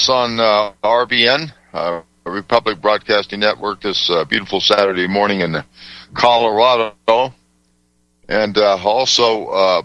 [0.00, 5.62] us on uh, RBN, uh, Republic Broadcasting Network, this uh, beautiful Saturday morning in
[6.14, 7.34] Colorado.
[8.26, 9.82] And uh, also, uh,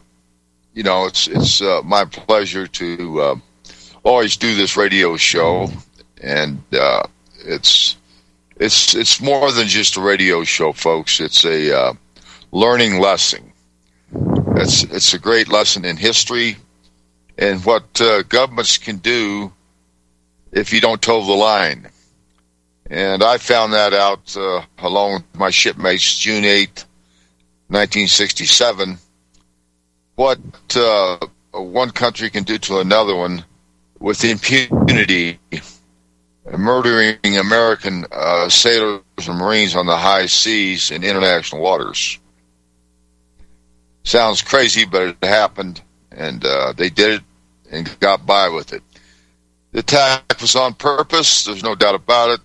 [0.73, 3.41] you know, it's it's uh, my pleasure to
[4.03, 5.67] always do this radio show,
[6.21, 6.61] and
[7.43, 7.97] it's
[8.55, 11.19] it's it's more than just a radio show, folks.
[11.19, 11.97] It's a
[12.53, 13.51] learning lesson.
[14.55, 16.55] It's it's a great lesson in history
[17.37, 19.51] and what uh, governments can do
[20.55, 21.89] if you don't toe the line.
[22.89, 26.85] And I found that out uh, along with my shipmates June 8,
[27.67, 28.97] 1967,
[30.15, 30.39] what
[30.75, 31.17] uh,
[31.51, 33.43] one country can do to another one
[33.99, 35.39] with impunity,
[36.57, 42.19] murdering American uh, sailors and Marines on the high seas in international waters.
[44.03, 47.23] Sounds crazy, but it happened and uh, they did it
[47.71, 48.83] and got by with it.
[49.75, 51.43] The attack was on purpose.
[51.43, 52.39] There's no doubt about it.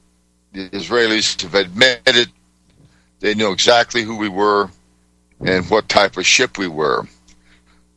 [0.53, 2.29] The Israelis have admitted
[3.21, 4.69] they knew exactly who we were
[5.39, 7.07] and what type of ship we were.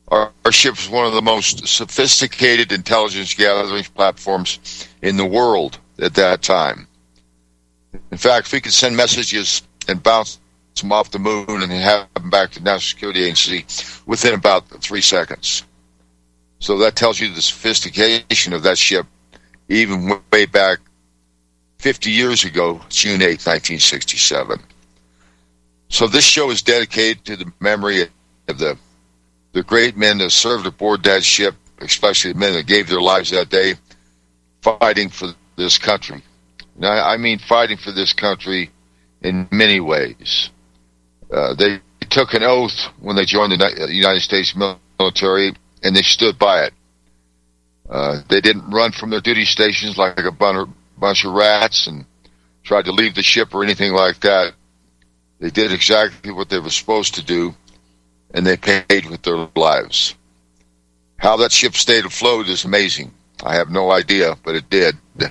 [0.09, 5.79] Our, our ship was one of the most sophisticated intelligence gathering platforms in the world
[5.97, 6.87] at that time.
[8.11, 10.37] In fact, we could send messages and bounce
[10.79, 13.65] them off the moon and have them back to the National Security Agency
[14.05, 15.63] within about three seconds.
[16.59, 19.07] So that tells you the sophistication of that ship,
[19.73, 20.79] even way back
[21.79, 24.59] 50 years ago, June 8, 1967.
[25.89, 28.03] So this show is dedicated to the memory
[28.47, 28.77] of the
[29.53, 33.29] the great men that served aboard that ship, especially the men that gave their lives
[33.29, 33.75] that day,
[34.63, 36.23] fighting for this country.
[36.75, 38.71] Now, I mean fighting for this country
[39.21, 40.49] in many ways.
[41.31, 41.79] Uh, they
[42.09, 45.53] took an oath when they joined the United States military,
[45.83, 46.73] and they stood by it.
[47.89, 52.05] Uh, they didn't run from their duty stations like a bunch of rats and
[52.63, 54.53] tried to leave the ship or anything like that.
[55.39, 57.53] They did exactly what they were supposed to do,
[58.33, 60.15] and they paid with their lives.
[61.17, 63.11] How that ship stayed afloat is amazing.
[63.43, 64.95] I have no idea, but it did.
[65.19, 65.27] Uh,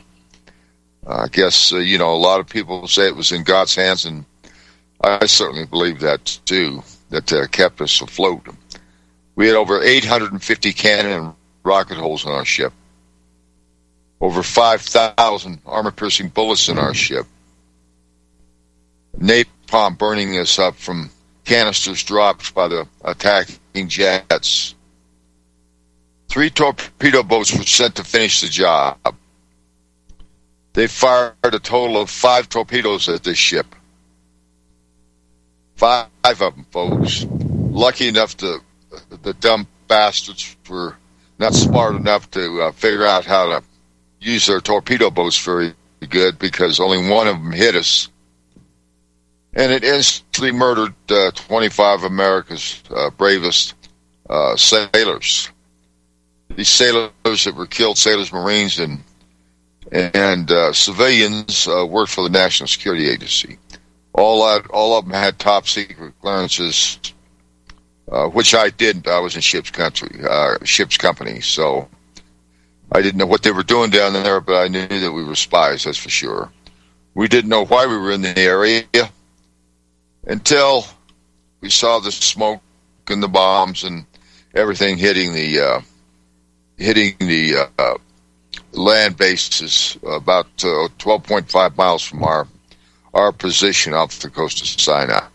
[1.07, 4.05] I guess, uh, you know, a lot of people say it was in God's hands,
[4.05, 4.25] and
[5.01, 8.47] I certainly believe that too, that uh, kept us afloat.
[9.35, 12.73] We had over 850 cannon and rocket holes in our ship,
[14.21, 17.27] over 5,000 armor piercing bullets in our ship,
[19.19, 21.11] napalm burning us up from
[21.45, 24.75] canisters dropped by the attacking jets.
[26.29, 28.97] Three torpedo boats were sent to finish the job.
[30.73, 33.67] They fired a total of five torpedoes at this ship.
[35.77, 37.27] Five of them, folks.
[37.29, 38.61] Lucky enough to,
[39.23, 40.97] the dumb bastards were
[41.43, 43.63] not smart enough to uh, figure out how to
[44.21, 45.75] use their torpedo boats very
[46.09, 48.09] good because only one of them hit us.
[49.55, 53.75] And it instantly murdered uh, 25 of America's uh, bravest
[54.31, 55.51] uh, sailors.
[56.57, 57.11] These sailors
[57.45, 59.03] that were killed, sailors, Marines, and
[59.91, 63.59] and uh, civilians uh, worked for the National Security Agency
[64.15, 66.99] all that, all of them had top secret clearances,
[68.13, 69.09] uh, which I didn't.
[69.09, 71.89] I was in ship's country, uh, ship's company, so
[72.93, 75.35] I didn't know what they were doing down there, but I knew that we were
[75.35, 75.85] spies.
[75.85, 76.53] That's for sure.
[77.15, 78.85] We didn't know why we were in the area
[80.27, 80.87] until
[81.63, 82.61] we saw the smoke
[83.09, 84.05] and the bombs and
[84.55, 85.81] everything hitting the uh,
[86.77, 87.95] hitting the uh,
[88.73, 92.47] land bases about uh, 12.5 miles from our
[93.15, 95.27] our position off the coast of Sinai.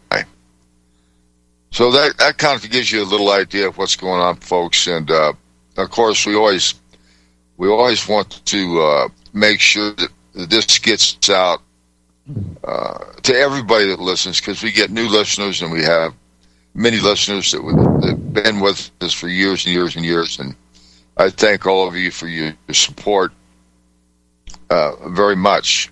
[1.72, 4.88] So that that kind of gives you a little idea of what's going on, folks.
[4.88, 5.34] And uh,
[5.78, 6.74] of course, we always
[7.58, 10.10] we always want to uh, make sure that
[10.50, 11.62] this gets out
[12.64, 16.14] uh, to everybody that listens, because we get new listeners and we have
[16.74, 17.62] many listeners that
[18.04, 20.40] have been with us for years and years and years.
[20.40, 20.56] And
[21.18, 23.32] I thank all of you for your support
[24.70, 25.92] uh, very much.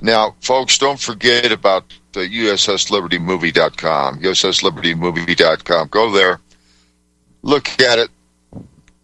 [0.00, 5.88] Now, folks, don't forget about the USSLibertyMovie.com, USSLibertyMovie.com.
[5.88, 6.40] Go there,
[7.42, 8.10] look at it,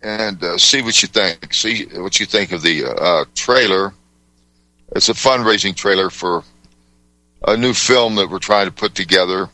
[0.02, 1.52] and uh, see what you think.
[1.52, 3.92] See what you think of the uh, trailer.
[4.94, 6.44] It's a fundraising trailer for
[7.46, 9.48] a new film that we're trying to put together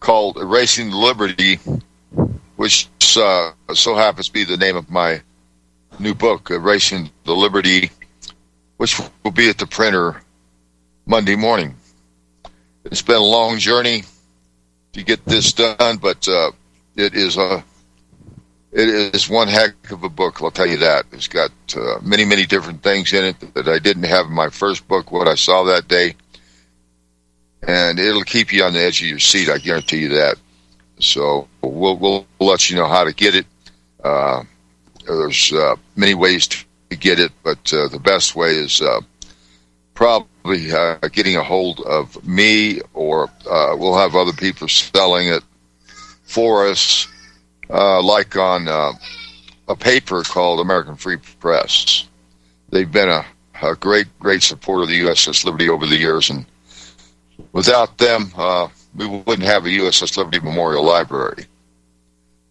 [0.00, 1.56] called Erasing Liberty,
[2.56, 5.20] which uh, so happens to be the name of my
[5.98, 7.90] new book, Erasing the Liberty,
[8.78, 10.20] which will be at the printer
[11.06, 11.74] Monday morning.
[12.84, 14.04] It's been a long journey
[14.92, 16.52] to get this done, but uh,
[16.96, 17.64] it is a
[18.72, 20.40] it is one heck of a book.
[20.40, 21.04] I'll tell you that.
[21.12, 24.48] It's got uh, many, many different things in it that I didn't have in my
[24.48, 25.12] first book.
[25.12, 26.14] What I saw that day,
[27.66, 29.50] and it'll keep you on the edge of your seat.
[29.50, 30.36] I guarantee you that.
[30.98, 33.46] So we'll we'll, let you know how to get it.
[34.02, 34.44] Uh,
[35.06, 39.00] there's uh, many ways to get it, but uh, the best way is uh,
[39.94, 45.42] probably uh, getting a hold of me, or we'll have other people selling it
[46.24, 47.08] for us
[47.72, 48.92] uh, like on uh,
[49.68, 52.06] a paper called American Free Press.
[52.70, 53.24] They've been a,
[53.62, 56.46] a, great, great supporter of the USS Liberty over the years, and
[57.52, 61.46] without them, uh, we wouldn't have a USS Liberty Memorial Library.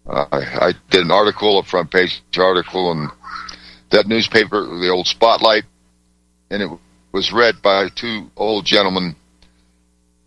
[0.07, 3.09] Uh, I, I, did an article, a front page article, and
[3.91, 5.63] that newspaper, the old Spotlight,
[6.49, 6.69] and it
[7.11, 9.15] was read by two old gentlemen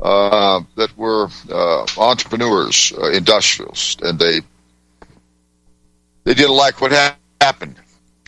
[0.01, 4.41] uh, that were uh, entrepreneurs, uh, industrialists, and they
[6.25, 7.77] they didn't like what ha- happened,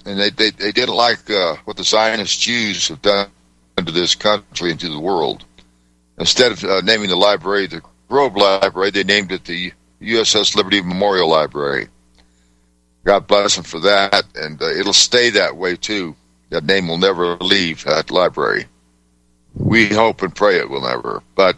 [0.04, 3.28] and they they, they didn't like uh, what the Zionist Jews have done
[3.76, 5.44] to this country and to the world.
[6.18, 10.80] Instead of uh, naming the library the Grove Library, they named it the USS Liberty
[10.80, 11.88] Memorial Library.
[13.04, 16.14] God bless them for that, and uh, it'll stay that way too.
[16.50, 18.66] That name will never leave that library.
[19.54, 21.56] We hope and pray it will never, but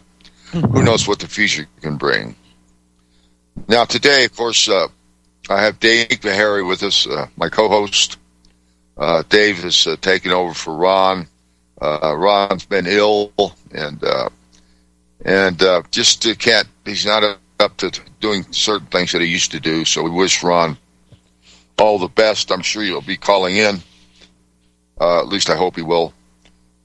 [0.51, 2.35] who knows what the future can bring.
[3.67, 4.87] Now, today, of course, uh,
[5.49, 8.17] I have Dave Beharry with us, uh, my co-host.
[8.97, 11.27] Uh, Dave has uh, taken over for Ron.
[11.81, 13.31] Uh, Ron's been ill
[13.71, 14.29] and uh,
[15.23, 16.67] and uh, just can't.
[16.85, 19.85] He's not up to doing certain things that he used to do.
[19.85, 20.77] So we wish Ron
[21.77, 22.51] all the best.
[22.51, 23.81] I'm sure he'll be calling in.
[24.99, 26.13] Uh, at least I hope he will.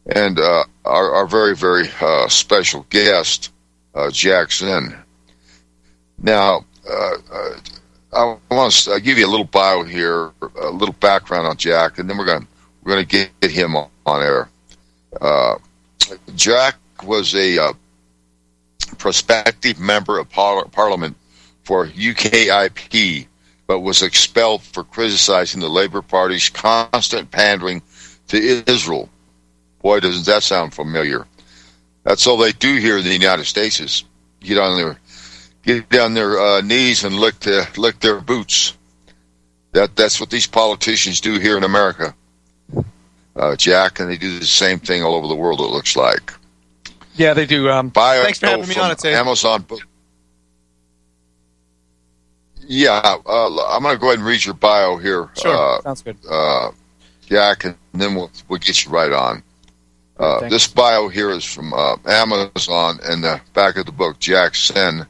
[0.06, 3.50] And uh, our, our very very uh, special guest,
[4.12, 4.96] Jack Zinn.
[6.18, 6.64] Now.
[8.14, 10.30] I want to give you a little bio here,
[10.60, 12.46] a little background on Jack, and then we're going
[12.82, 14.48] we're going to get him on, air.
[15.20, 15.56] Uh,
[16.36, 17.72] Jack was a uh,
[18.98, 21.16] prospective member of par- Parliament
[21.64, 23.26] for UKIP,
[23.66, 27.82] but was expelled for criticizing the Labour Party's constant pandering
[28.28, 28.36] to
[28.70, 29.08] Israel.
[29.82, 31.26] Boy, doesn't that sound familiar?
[32.04, 34.04] That's all they do here in the United States is
[34.40, 34.98] get on their
[35.62, 38.76] get down their uh, knees and lick the, lick their boots.
[39.72, 42.14] That that's what these politicians do here in America,
[43.34, 45.60] uh, Jack, and they do the same thing all over the world.
[45.60, 46.32] It looks like.
[47.16, 47.68] Yeah, they do.
[47.68, 49.04] Um, Bio thanks for having me on it.
[49.04, 49.80] Amazon book.
[52.66, 55.28] Yeah, uh, I'm going to go ahead and read your bio here.
[55.40, 56.16] Sure, uh, sounds good.
[57.34, 59.42] Jack, and then we'll we'll get you right on.
[60.16, 64.54] Uh, this bio here is from uh, Amazon, and the back of the book, Jack
[64.54, 65.06] Zinn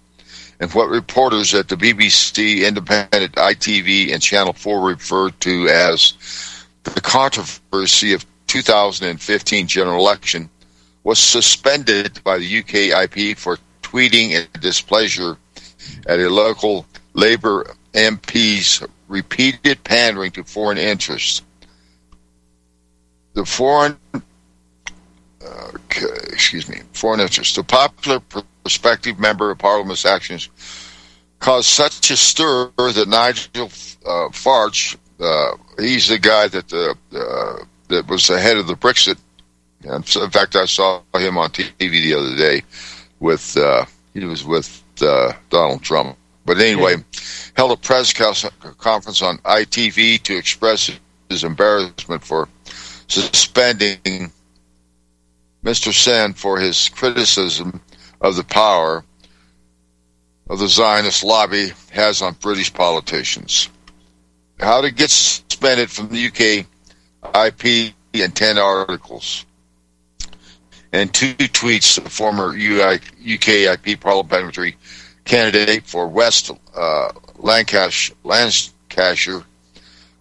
[0.61, 6.14] and what reporters at the BBC, Independent, ITV, and Channel 4 referred to as
[6.85, 10.49] the controversy of 2015 general election
[11.02, 15.37] was suspended by the UKIP for tweeting in displeasure
[16.07, 21.43] at a local Labour MP's repeated pandering to foreign interests.
[23.35, 25.71] The foreign, uh,
[26.29, 27.57] excuse me, foreign interests.
[27.57, 30.49] The popular prospective member of Parliament's actions
[31.41, 33.67] caused such a stir that Nigel
[34.07, 38.75] uh, Farage, uh, he's the guy that uh, uh that was the head of the
[38.75, 39.19] Brexit.
[39.83, 42.62] And in fact, I saw him on TV the other day
[43.21, 46.17] with uh, he was with uh, Donald Trump.
[46.47, 46.97] But anyway,
[47.57, 50.91] held a press conference on ITV to express
[51.29, 52.49] his embarrassment for
[53.09, 54.31] suspending
[55.65, 55.93] Mr.
[55.93, 57.81] Zinn for his criticism
[58.21, 59.05] of the power
[60.49, 63.69] of the Zionist lobby has on British politicians.
[64.61, 66.67] How to get suspended from the UK
[67.47, 69.47] IP and 10 articles.
[70.93, 74.77] And two tweets, the former UKIP parliamentary
[75.25, 77.13] candidate for West uh,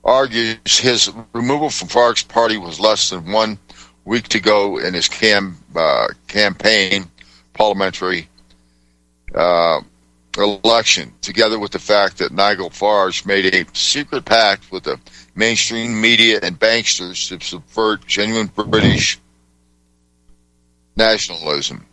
[0.04, 3.58] argues his removal from Farage's party was less than one
[4.06, 7.06] week to go in his cam, uh, campaign
[7.54, 8.28] parliamentary
[9.34, 9.80] uh,
[10.38, 15.00] election, together with the fact that Nigel Farage made a secret pact with the
[15.36, 19.20] mainstream media and banksters to subvert genuine British
[20.96, 21.86] nationalism.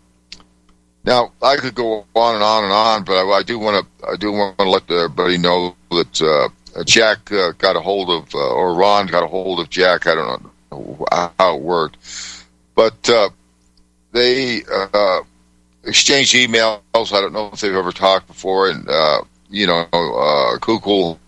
[1.04, 4.06] Now, I could go on and on and on, but I, I do want to
[4.06, 6.48] I do want to let everybody know that uh,
[6.84, 10.06] Jack uh, got a hold of, uh, or Ron got a hold of Jack.
[10.06, 11.96] I don't know how it worked,
[12.74, 13.30] but uh,
[14.12, 15.20] they uh,
[15.84, 16.80] exchanged emails.
[16.94, 21.18] I don't know if they've ever talked before, and uh, you know, uh, Kukal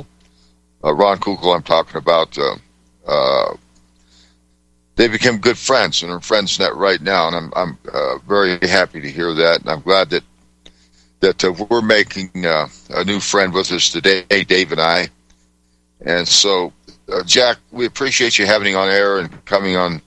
[0.85, 2.57] uh, Ron Kukal, I'm talking about, uh,
[3.07, 3.57] uh,
[4.97, 7.29] they became good friends and are friends net right now.
[7.29, 9.61] And I'm, I'm uh, very happy to hear that.
[9.61, 10.25] And I'm glad that,
[11.21, 15.09] that uh, we're making uh, a new friend with us today, Dave and I.
[16.05, 16.73] And so,
[17.27, 20.03] Jack, we appreciate you having on air and coming on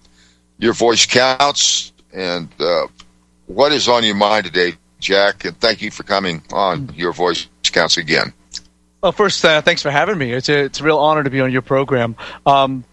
[0.58, 1.94] your voice counts.
[2.14, 2.50] And
[3.48, 5.46] what is on your mind today, Jack?
[5.46, 8.34] And thank you for coming on your voice counts again.
[9.02, 10.32] Well, first, uh, thanks for having me.
[10.32, 12.16] It's a, it's a real honor to be on your program.
[12.46, 12.86] Um,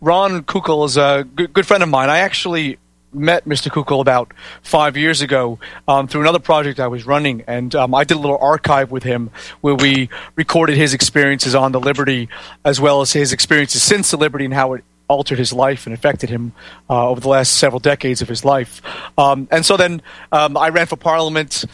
[0.00, 2.10] Ron Kukal is a good, good, friend of mine.
[2.10, 2.78] I actually
[3.14, 3.70] met Mr.
[3.70, 8.04] Kukal about five years ago um, through another project I was running, and um, I
[8.04, 9.30] did a little archive with him
[9.60, 12.28] where we recorded his experiences on the Liberty
[12.64, 15.94] as well as his experiences since the Liberty and how it altered his life and
[15.94, 16.52] affected him
[16.88, 18.80] uh, over the last several decades of his life.
[19.18, 20.02] Um, and so then
[20.32, 21.64] um, I ran for parliament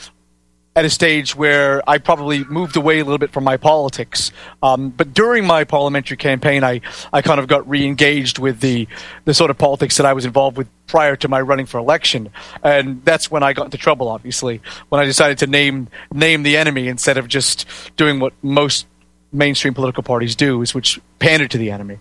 [0.81, 4.33] at a stage where I probably moved away a little bit from my politics.
[4.63, 6.81] Um, but during my parliamentary campaign, I,
[7.13, 8.89] I kind of got re-engaged with the,
[9.27, 12.31] the sort of politics that I was involved with prior to my running for election.
[12.63, 16.57] And that's when I got into trouble, obviously, when I decided to name, name the
[16.57, 17.67] enemy instead of just
[17.99, 18.87] doing what most
[19.33, 21.99] mainstream political parties do, is which pander to the enemy.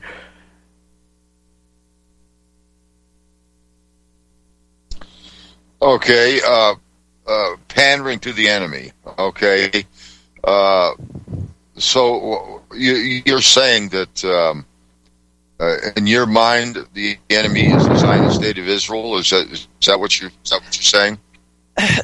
[5.82, 6.76] Okay, uh,
[7.30, 8.92] uh, pandering to the enemy.
[9.18, 9.86] Okay,
[10.44, 10.92] uh,
[11.78, 14.66] so you, are saying that um,
[15.60, 19.18] uh, in your mind the enemy is the Zionist state of Israel.
[19.18, 21.20] Is that is that what you is that what you're saying?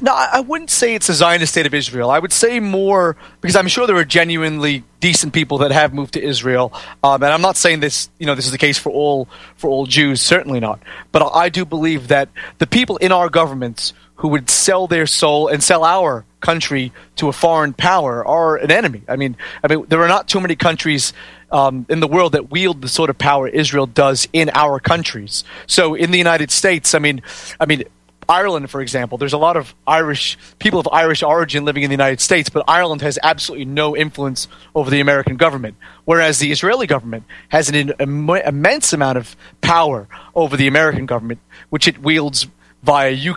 [0.02, 2.10] No, I wouldn't say it's a Zionist state of Israel.
[2.10, 6.14] I would say more because I'm sure there are genuinely decent people that have moved
[6.14, 6.72] to Israel,
[7.04, 8.10] um, and I'm not saying this.
[8.18, 9.28] You know, this is the case for all
[9.58, 10.22] for all Jews.
[10.22, 10.80] Certainly not.
[11.12, 12.30] But I do believe that
[12.60, 17.28] the people in our governments who would sell their soul and sell our country to
[17.28, 19.02] a foreign power are an enemy.
[19.08, 21.12] I mean, I mean, there are not too many countries
[21.52, 25.44] um, in the world that wield the sort of power Israel does in our countries.
[25.68, 27.22] So, in the United States, I mean,
[27.60, 27.84] I mean,
[28.28, 31.94] Ireland, for example, there's a lot of Irish people of Irish origin living in the
[31.94, 36.88] United States, but Ireland has absolutely no influence over the American government, whereas the Israeli
[36.88, 42.48] government has an Im- immense amount of power over the American government, which it wields
[42.84, 43.36] via U-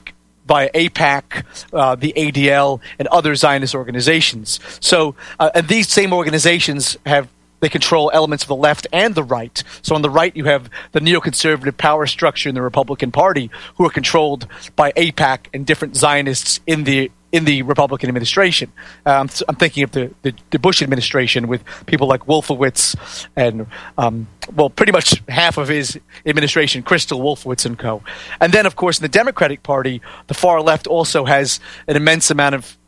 [0.48, 4.58] via AIPAC, uh, the ADL, and other Zionist organizations.
[4.80, 7.28] So, uh, and these same organizations have
[7.60, 9.62] they control elements of the left and the right.
[9.82, 13.84] So on the right, you have the neoconservative power structure in the Republican Party, who
[13.84, 18.72] are controlled by AIPAC and different Zionists in the in the Republican administration.
[19.04, 22.96] Um, I'm thinking of the, the, the, Bush administration with people like Wolfowitz
[23.36, 23.66] and,
[23.98, 28.02] um, well, pretty much half of his administration, Kristol Wolfowitz and co.
[28.40, 32.30] And then, of course, in the Democratic Party, the far left also has an immense
[32.30, 32.78] amount of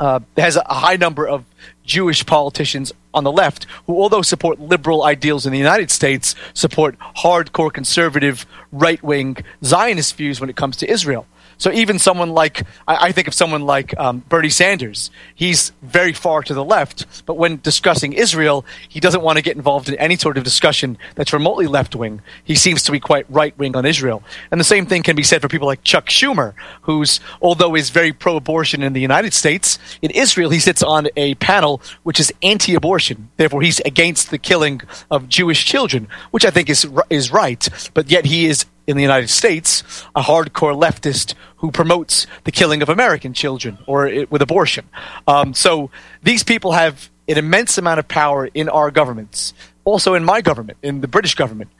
[0.00, 1.44] uh, has a high number of
[1.84, 6.96] Jewish politicians on the left who, although support liberal ideals in the United States, support
[7.18, 11.26] hardcore conservative right wing Zionist views when it comes to Israel.
[11.60, 16.14] So even someone like, I, I think of someone like um, Bernie Sanders, he's very
[16.14, 19.94] far to the left, but when discussing Israel, he doesn't want to get involved in
[19.96, 22.22] any sort of discussion that's remotely left wing.
[22.42, 24.22] He seems to be quite right wing on Israel.
[24.50, 27.90] And the same thing can be said for people like Chuck Schumer, who's, although is
[27.90, 32.18] very pro abortion in the United States, in Israel, he sits on a panel which
[32.18, 33.28] is anti abortion.
[33.36, 38.10] Therefore, he's against the killing of Jewish children, which I think is, is right, but
[38.10, 39.82] yet he is in the United States,
[40.16, 44.88] a hardcore leftist who promotes the killing of American children or it, with abortion.
[45.26, 45.90] Um, so
[46.22, 49.52] these people have an immense amount of power in our governments,
[49.84, 51.70] also in my government, in the British government.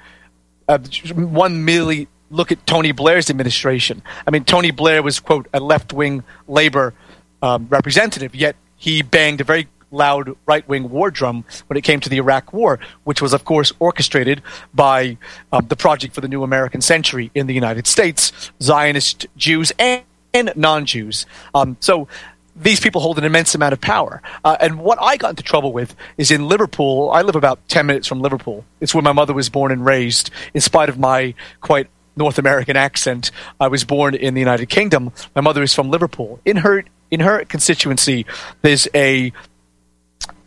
[0.68, 0.78] Uh,
[1.14, 4.02] one merely look at Tony Blair's administration.
[4.26, 6.94] I mean, Tony Blair was, quote, a left wing labor
[7.42, 12.00] um, representative, yet he banged a very loud right wing war drum when it came
[12.00, 14.42] to the Iraq War, which was, of course, orchestrated
[14.74, 15.16] by
[15.52, 20.02] um, the Project for the New American Century in the United States, Zionist Jews and,
[20.32, 21.26] and non Jews.
[21.54, 22.08] Um, so
[22.56, 24.22] these people hold an immense amount of power.
[24.44, 27.10] Uh, and what I got into trouble with is in Liverpool.
[27.10, 28.64] I live about 10 minutes from Liverpool.
[28.80, 32.76] It's where my mother was born and raised, in spite of my quite North American
[32.76, 33.30] accent.
[33.58, 35.12] I was born in the United Kingdom.
[35.34, 36.40] My mother is from Liverpool.
[36.44, 38.24] In her in her constituency,
[38.62, 39.32] there's a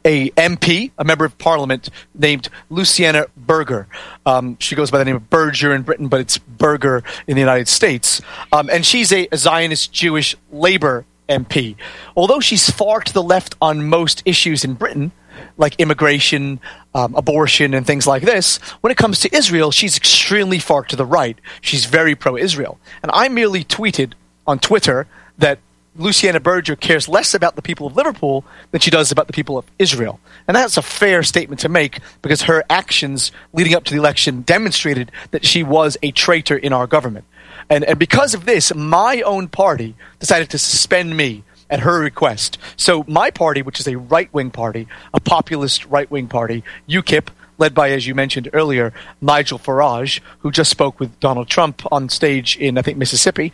[0.05, 3.87] a MP, a member of parliament named Luciana Berger.
[4.25, 7.41] Um, she goes by the name of Berger in Britain, but it's Berger in the
[7.41, 8.21] United States.
[8.51, 11.75] Um, and she's a, a Zionist Jewish labor MP.
[12.15, 15.11] Although she's far to the left on most issues in Britain,
[15.57, 16.59] like immigration,
[16.93, 20.95] um, abortion, and things like this, when it comes to Israel, she's extremely far to
[20.95, 21.37] the right.
[21.61, 22.79] She's very pro Israel.
[23.01, 24.13] And I merely tweeted
[24.45, 25.07] on Twitter
[25.37, 25.59] that
[25.95, 29.57] Luciana Berger cares less about the people of Liverpool than she does about the people
[29.57, 30.19] of Israel.
[30.47, 34.41] And that's a fair statement to make because her actions leading up to the election
[34.41, 37.25] demonstrated that she was a traitor in our government.
[37.69, 42.57] And, and because of this, my own party decided to suspend me at her request.
[42.75, 47.29] So my party, which is a right wing party, a populist right wing party, UKIP,
[47.57, 52.09] led by, as you mentioned earlier, Nigel Farage, who just spoke with Donald Trump on
[52.09, 53.53] stage in, I think, Mississippi,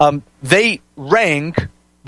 [0.00, 1.54] um, they rang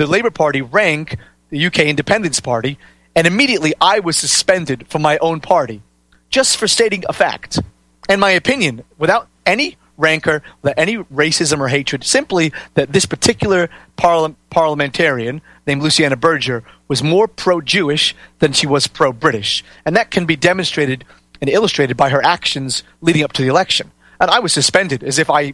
[0.00, 1.18] the Labour Party rank
[1.50, 2.78] the UK Independence Party,
[3.14, 5.82] and immediately I was suspended from my own party
[6.30, 7.58] just for stating a fact.
[8.08, 13.68] And my opinion, without any rancor, without any racism or hatred, simply that this particular
[13.96, 19.62] parliamentarian named Luciana Berger was more pro Jewish than she was pro British.
[19.84, 21.04] And that can be demonstrated
[21.42, 23.90] and illustrated by her actions leading up to the election.
[24.18, 25.52] And I was suspended as if I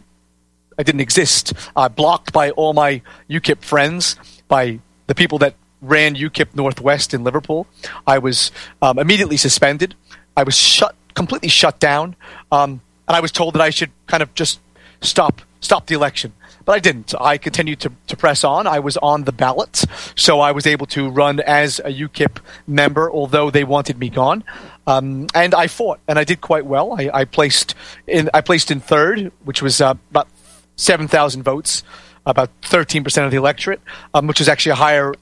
[0.79, 3.01] I didn't exist, uh, blocked by all my
[3.31, 4.15] UKIP friends
[4.47, 7.67] by the people that ran UKIP Northwest in Liverpool.
[8.05, 8.51] I was
[8.81, 9.95] um, immediately suspended.
[10.35, 12.15] I was shut completely shut down,
[12.51, 14.59] um, and I was told that I should kind of just
[15.01, 16.33] stop stop the election.
[16.65, 17.13] But I didn't.
[17.19, 18.67] I continued to, to press on.
[18.67, 19.85] I was on the ballot,
[20.15, 24.43] so I was able to run as a UKIP member, although they wanted me gone.
[24.85, 26.91] Um, and I fought, and I did quite well.
[26.99, 27.73] I, I, placed
[28.05, 30.27] in I placed in third, which was uh, about
[30.75, 31.83] seven thousand votes
[32.27, 33.81] about 13% of the electorate,
[34.13, 35.13] um, which is actually a higher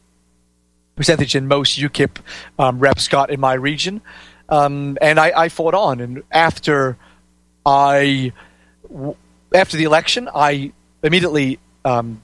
[0.96, 2.18] percentage than most UKIP
[2.58, 4.02] um, reps got in my region.
[4.50, 6.00] Um, and I, I, fought on.
[6.02, 6.98] And after
[7.66, 8.32] I,
[9.54, 12.22] after the election, I immediately um,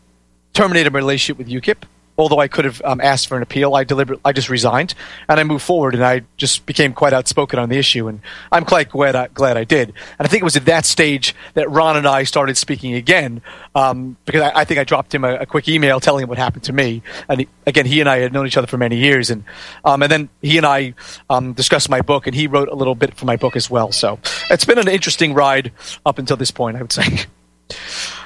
[0.53, 1.83] terminated my relationship with UKIP
[2.21, 4.93] although I could have um, asked for an appeal, I deliberately I just resigned
[5.27, 8.63] and I moved forward and I just became quite outspoken on the issue and I'm
[8.63, 9.89] quite glad I, glad I did.
[9.89, 13.41] And I think it was at that stage that Ron and I started speaking again
[13.75, 16.37] um, because I, I, think I dropped him a, a, quick email telling him what
[16.37, 17.01] happened to me.
[17.27, 19.43] And he, again, he and I had known each other for many years and
[19.83, 20.93] um, and then he and I
[21.29, 23.91] um, discussed my book and he wrote a little bit for my book as well.
[23.91, 25.71] So it's been an interesting ride
[26.05, 27.25] up until this point, I would say.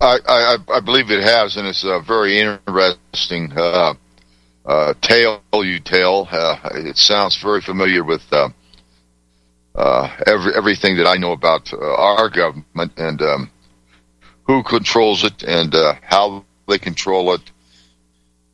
[0.00, 3.94] I, I, I believe it has, and it's a very interesting uh,
[4.64, 6.28] uh, tale you tell.
[6.30, 8.50] Uh, it sounds very familiar with uh,
[9.74, 13.50] uh, every, everything that I know about uh, our government and um,
[14.44, 17.50] who controls it and uh, how they control it.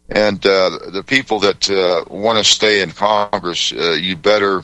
[0.08, 4.62] And uh, the people that uh, want to stay in Congress, uh, you better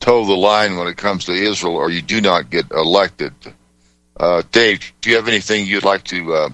[0.00, 3.32] toe the line when it comes to Israel, or you do not get elected.
[4.16, 6.48] Uh, Dave, do you have anything you'd like to uh,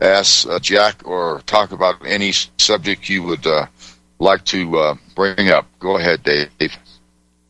[0.00, 3.66] ask uh, Jack or talk about any subject you would uh,
[4.18, 5.66] like to uh, bring up?
[5.78, 6.50] Go ahead, Dave.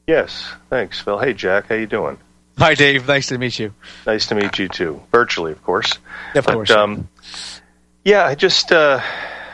[0.07, 1.19] Yes, thanks, Phil.
[1.19, 2.19] Hey, Jack, how you doing?
[2.59, 3.07] Hi, Dave.
[3.07, 3.73] Nice to meet you.
[4.07, 5.99] Nice to meet you too, virtually, of course.
[6.35, 6.71] Of but.
[6.71, 7.09] Um,
[8.05, 9.01] yeah, I just uh,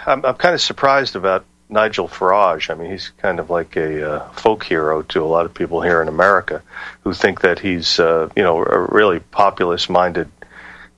[0.07, 2.71] I'm, I'm kind of surprised about Nigel Farage.
[2.71, 5.81] I mean, he's kind of like a uh, folk hero to a lot of people
[5.83, 6.63] here in America
[7.03, 10.29] who think that he's, uh, you know, a really populist-minded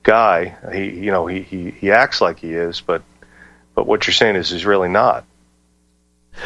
[0.03, 0.55] guy.
[0.71, 3.01] He, you know, he, he, he acts like he is, but
[3.75, 5.23] but what you're saying is he's really not.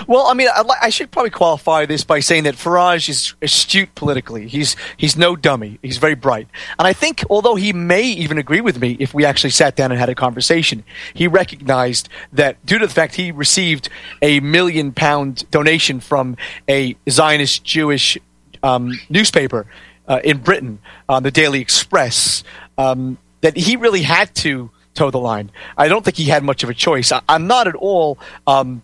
[0.08, 3.94] Well, I mean, I, I, should probably qualify this by saying that Farage is astute
[3.96, 4.48] politically.
[4.48, 5.80] He's he's no dummy.
[5.82, 9.26] He's very bright, and I think although he may even agree with me if we
[9.26, 13.32] actually sat down and had a conversation, he recognized that due to the fact he
[13.32, 13.90] received
[14.22, 18.18] a million pound donation from a Zionist Jewish
[18.62, 19.68] um, newspaper
[20.08, 20.80] uh, in Britain,
[21.10, 22.44] uh, the Daily Express,
[22.78, 25.52] um, that he really had to toe the line.
[25.78, 27.12] I don't think he had much of a choice.
[27.12, 28.18] I, am not at all.
[28.48, 28.84] Um,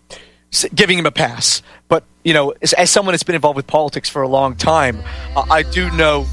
[0.74, 1.62] giving him a pass.
[1.88, 5.02] But you know, as, as, someone that's been involved with politics for a long time,
[5.36, 6.26] uh, I do know.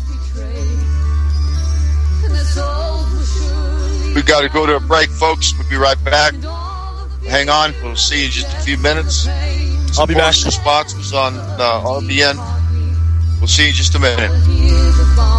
[4.13, 5.53] We've got to go to a break, folks.
[5.57, 6.33] We'll be right back.
[7.27, 7.73] Hang on.
[7.83, 9.23] We'll see you in just a few minutes.
[9.93, 10.33] Some I'll be back.
[10.33, 12.37] Sponsors on uh, RBN.
[13.39, 15.36] We'll see you in just a minute.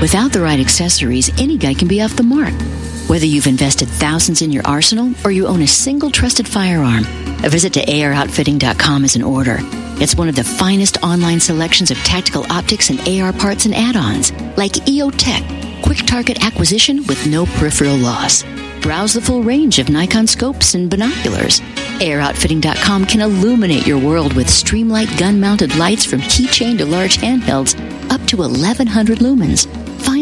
[0.00, 2.54] Without the right accessories, any guy can be off the mark.
[3.08, 7.04] Whether you've invested thousands in your arsenal or you own a single trusted firearm,
[7.42, 9.56] a visit to AROutfitting.com is in order.
[10.00, 14.30] It's one of the finest online selections of tactical optics and AR parts and add-ons,
[14.56, 18.44] like EOTech, quick target acquisition with no peripheral loss.
[18.80, 21.60] Browse the full range of Nikon scopes and binoculars.
[22.00, 27.74] AROutfitting.com can illuminate your world with streamlight gun-mounted lights from keychain to large handhelds
[28.10, 29.66] up to 1100 lumens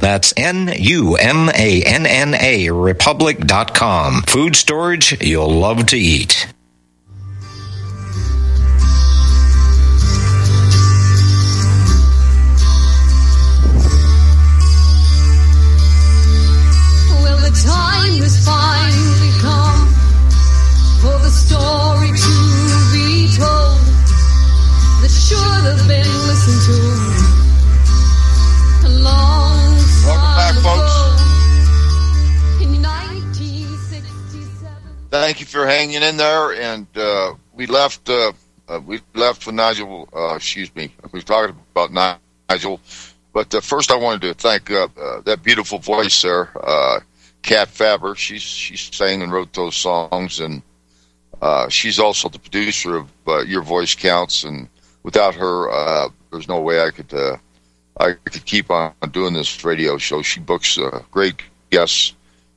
[0.00, 0.70] That's N-U-M-A-N-N-A
[2.70, 4.22] republic.com.
[4.22, 6.46] Food storage you'll love to eat.
[17.22, 19.86] Well, the time has finally come
[21.02, 22.34] for the story to
[22.92, 23.78] be told
[25.02, 27.09] that should have been listened to
[30.52, 30.80] back, folks.
[30.80, 31.16] ago.
[32.62, 34.72] In 1967.
[35.10, 36.52] Thank you for hanging in there.
[36.52, 38.08] And uh, we left.
[38.08, 38.32] Uh,
[38.68, 40.08] uh, we left with Nigel.
[40.14, 40.92] Uh, excuse me.
[41.12, 42.80] We were talking about Nigel.
[43.32, 47.00] But uh, first, I wanted to thank uh, uh, that beautiful voice there, uh,
[47.42, 48.14] Kat Faber.
[48.16, 50.62] She's she sang and wrote those songs, and
[51.40, 54.42] uh, she's also the producer of uh, Your Voice Counts.
[54.42, 54.68] And
[55.04, 57.36] without her, uh, there's no way I could uh,
[58.00, 60.22] I could keep on doing this radio show.
[60.22, 62.14] She books uh, great guests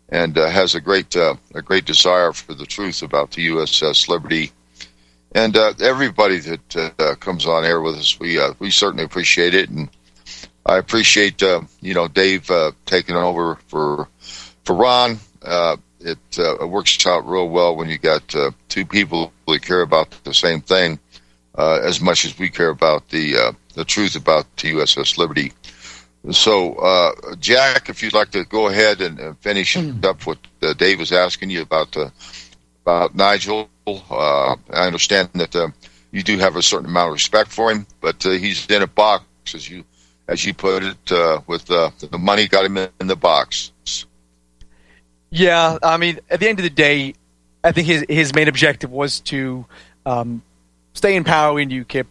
[0.07, 4.07] and uh, has a great uh, a great desire for the truth about the USS
[4.07, 4.53] Liberty.
[5.35, 9.53] And uh, everybody that uh, comes on air with us, we uh, we certainly appreciate
[9.53, 9.89] it, and
[10.65, 12.49] I appreciate you know Dave
[12.85, 14.07] taking over for
[14.63, 15.19] for Ron.
[15.99, 18.33] It works out real well when you got
[18.69, 20.99] two people that care about the same thing
[21.57, 25.51] as much as we care about the the truth about the USS Liberty.
[26.31, 30.73] So, uh, Jack, if you'd like to go ahead and uh, finish up what uh,
[30.73, 32.09] Dave was asking you about uh,
[32.85, 35.67] about Nigel, uh, I understand that uh,
[36.11, 38.87] you do have a certain amount of respect for him, but uh, he's in a
[38.87, 39.83] box, as you
[40.27, 43.71] as you put it, uh, with uh, the money got him in the box.
[45.29, 47.15] Yeah, I mean, at the end of the day,
[47.63, 49.65] I think his his main objective was to
[50.05, 50.41] um,
[50.93, 52.05] stay in power in UKIP,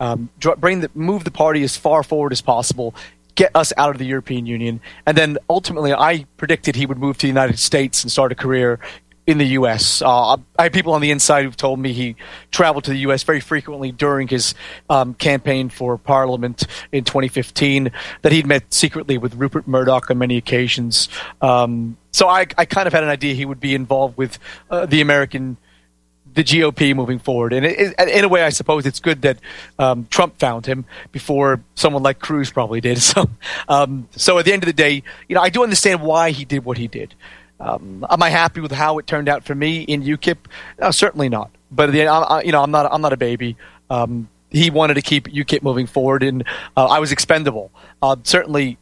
[0.00, 2.94] um, bring the move the party as far forward as possible,
[3.34, 7.18] get us out of the European Union, and then ultimately, I predicted he would move
[7.18, 8.80] to the United States and start a career
[9.28, 10.00] in the U.S.
[10.00, 12.16] Uh, I have people on the inside who've told me he
[12.50, 13.22] traveled to the U.S.
[13.24, 14.54] very frequently during his
[14.88, 17.92] um, campaign for Parliament in 2015.
[18.22, 21.10] That he'd met secretly with Rupert Murdoch on many occasions.
[21.42, 24.38] Um, so I, I kind of had an idea he would be involved with
[24.70, 25.58] uh, the American,
[26.38, 27.52] the GOP moving forward.
[27.52, 29.38] And it, in a way, I suppose it's good that
[29.76, 32.98] um, Trump found him before someone like Cruz probably did.
[33.08, 33.30] So,
[33.68, 36.44] um, so at the end of the day, you know, I do understand why he
[36.44, 37.14] did what he did.
[37.58, 40.36] Um, am I happy with how it turned out for me in UKIP?
[40.80, 41.50] Uh, certainly not.
[41.70, 43.56] but the I, you know, I'm not I'm not a baby.
[43.88, 46.44] Um, he wanted to keep UKIP moving forward, and
[46.76, 47.70] uh, I was expendable.
[48.02, 48.76] Uh, certainly,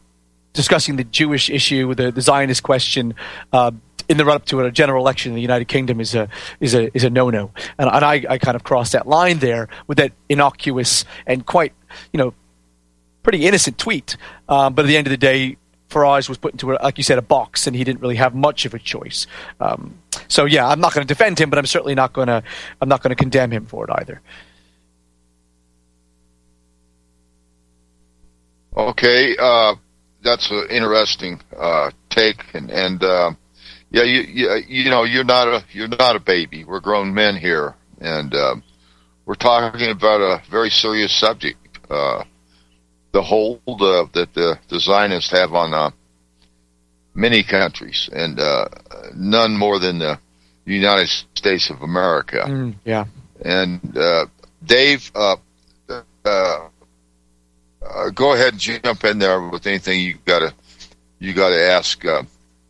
[0.52, 3.14] discussing the Jewish issue, the, the Zionist question.
[3.52, 3.70] Uh,
[4.08, 6.28] in the run up to a general election in the United Kingdom is a
[6.60, 9.38] is a is a no no, and, and I, I kind of crossed that line
[9.38, 11.72] there with that innocuous and quite
[12.12, 12.34] you know
[13.22, 14.16] pretty innocent tweet.
[14.48, 15.56] Um, but at the end of the day,
[15.90, 18.34] Farage was put into, a, like you said, a box, and he didn't really have
[18.34, 19.26] much of a choice.
[19.60, 22.42] Um, so yeah, I'm not going to defend him, but I'm certainly not going to
[22.80, 24.20] I'm not going to condemn him for it either.
[28.76, 29.74] Okay, uh,
[30.22, 33.32] that's an interesting uh, take, and and uh,
[33.90, 36.64] yeah, you, you you know you're not a you're not a baby.
[36.64, 38.56] We're grown men here, and uh,
[39.24, 41.58] we're talking about a very serious subject.
[41.88, 42.24] Uh,
[43.12, 45.90] the hold uh, that the, the Zionists have on uh,
[47.14, 48.68] many countries, and uh,
[49.14, 50.18] none more than the
[50.66, 52.44] United States of America.
[52.46, 53.06] Mm, yeah.
[53.42, 54.26] And uh,
[54.64, 55.36] Dave, uh,
[55.88, 56.68] uh,
[57.82, 60.52] uh, go ahead and jump in there with anything you gotta
[61.18, 62.22] you gotta ask uh,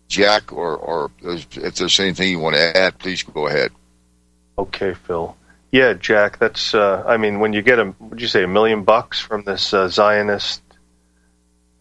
[0.08, 3.72] Jack, or or if there's anything you want to add, please go ahead.
[4.58, 5.36] Okay, Phil.
[5.72, 6.38] Yeah, Jack.
[6.38, 6.74] That's.
[6.74, 9.74] Uh, I mean, when you get a, would you say a million bucks from this
[9.74, 10.62] uh, Zionist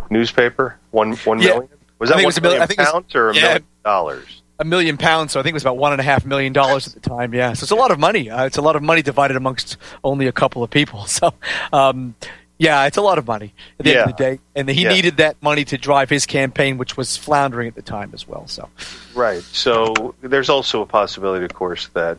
[0.09, 0.77] newspaper?
[0.91, 1.49] One one Yeah.
[1.53, 1.69] million?
[1.99, 3.41] Was that it one was a million- million I was- pounds or a yeah.
[3.41, 4.41] million dollars?
[4.57, 6.88] a million pounds, so I think it was about one and a half million dollars
[6.88, 7.33] at the time.
[7.33, 8.29] Yeah, so it's a lot of money.
[8.29, 11.05] Uh, it's a lot of money divided amongst only a couple of people.
[11.07, 11.33] So,
[11.73, 12.15] um,
[12.58, 14.30] yeah, it's a lot of money at the end of the Yeah.
[14.32, 14.89] day, and he Yeah.
[14.89, 18.48] needed that money to drive his campaign, which was floundering at the time as well.
[18.48, 18.70] So,
[19.13, 19.44] Right.
[19.52, 22.18] So there's also a possibility, of course, that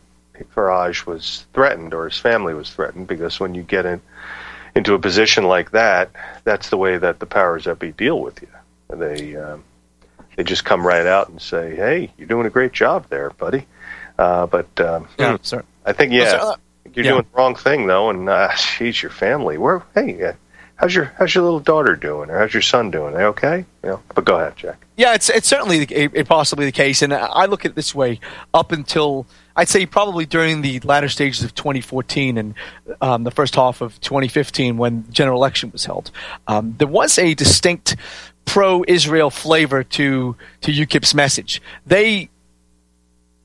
[0.54, 4.00] Farage was threatened or his family was threatened because when you get in,
[4.74, 6.10] into a position like that,
[6.44, 8.48] that's the way that the powers that be deal with you.
[8.90, 9.64] They um,
[10.36, 13.66] they just come right out and say, "Hey, you're doing a great job there, buddy."
[14.18, 15.62] Uh, but um, yeah, sir.
[15.86, 16.56] I think yeah, uh,
[16.96, 17.12] you're yeah.
[17.12, 19.58] doing the wrong thing though, and uh, she's your family.
[19.58, 19.82] Where?
[19.94, 20.32] Hey, uh,
[20.76, 23.14] how's your how's your little daughter doing, or how's your son doing?
[23.14, 23.64] They okay?
[23.84, 24.02] You know.
[24.14, 24.84] But go ahead, Jack.
[24.96, 28.20] Yeah, it's it's certainly a possibly the case, and I look at it this way:
[28.54, 32.54] up until I'd say probably during the latter stages of 2014 and
[33.00, 36.10] um, the first half of 2015, when the general election was held,
[36.46, 37.96] um, there was a distinct
[38.44, 41.60] pro-Israel flavor to to UKIP's message.
[41.86, 42.30] They,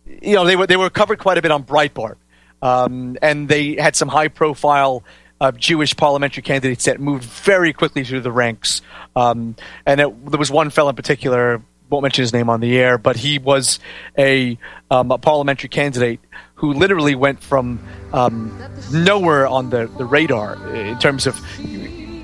[0.05, 2.15] you know, they were they were covered quite a bit on Breitbart,
[2.61, 5.03] um, and they had some high-profile
[5.41, 8.81] uh, Jewish parliamentary candidates that moved very quickly through the ranks.
[9.15, 12.77] Um, and it, there was one fellow in particular, won't mention his name on the
[12.77, 13.79] air, but he was
[14.17, 14.57] a,
[14.91, 16.19] um, a parliamentary candidate
[16.55, 17.79] who literally went from
[18.13, 18.55] um,
[18.93, 21.39] nowhere on the, the radar in terms of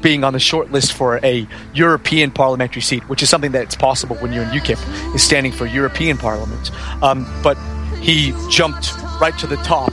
[0.02, 4.16] being on the short list for a European parliamentary seat, which is something that's possible
[4.18, 6.72] when you're in UKIP, is standing for European Parliament.
[7.02, 7.58] Um, but
[8.00, 9.92] he jumped right to the top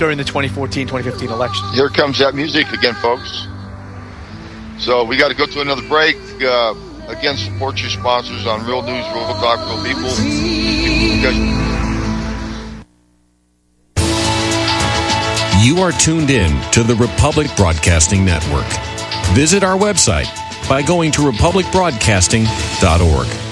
[0.00, 1.68] during the 2014-2015 election.
[1.74, 3.46] Here comes that music again, folks.
[4.78, 6.16] So we got to go to another break.
[6.40, 6.74] Uh,
[7.08, 10.08] again, support your sponsors on Real News, Real Talk, Real People.
[15.62, 18.64] You You are tuned in to the Republic Broadcasting Network.
[19.34, 20.34] Visit our website
[20.66, 23.49] by going to republicbroadcasting.org.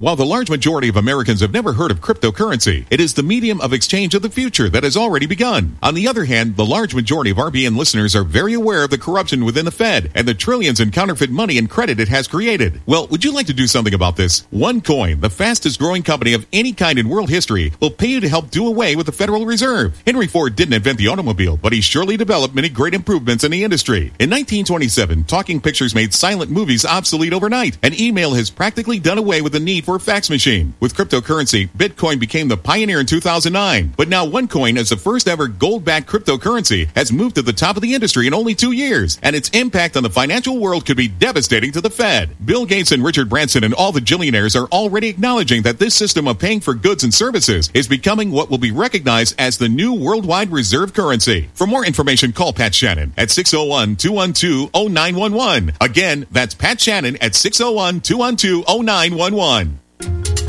[0.00, 3.60] While the large majority of Americans have never heard of cryptocurrency, it is the medium
[3.60, 5.76] of exchange of the future that has already begun.
[5.82, 8.96] On the other hand, the large majority of RBN listeners are very aware of the
[8.96, 12.80] corruption within the Fed and the trillions in counterfeit money and credit it has created.
[12.86, 14.46] Well, would you like to do something about this?
[14.50, 18.28] OneCoin, the fastest growing company of any kind in world history, will pay you to
[18.30, 20.02] help do away with the Federal Reserve.
[20.06, 23.64] Henry Ford didn't invent the automobile, but he surely developed many great improvements in the
[23.64, 24.14] industry.
[24.18, 29.42] In 1927, talking pictures made silent movies obsolete overnight, and email has practically done away
[29.42, 30.74] with the need for fax machine.
[30.78, 33.94] With cryptocurrency, Bitcoin became the pioneer in 2009.
[33.96, 37.82] But now OneCoin, as the first ever gold-backed cryptocurrency, has moved to the top of
[37.82, 41.08] the industry in only two years, and its impact on the financial world could be
[41.08, 42.30] devastating to the Fed.
[42.44, 46.28] Bill Gates and Richard Branson and all the billionaires are already acknowledging that this system
[46.28, 49.94] of paying for goods and services is becoming what will be recognized as the new
[49.94, 51.48] worldwide reserve currency.
[51.54, 55.76] For more information, call Pat Shannon at 601-212-0911.
[55.80, 59.79] Again, that's Pat Shannon at 601-212-0911.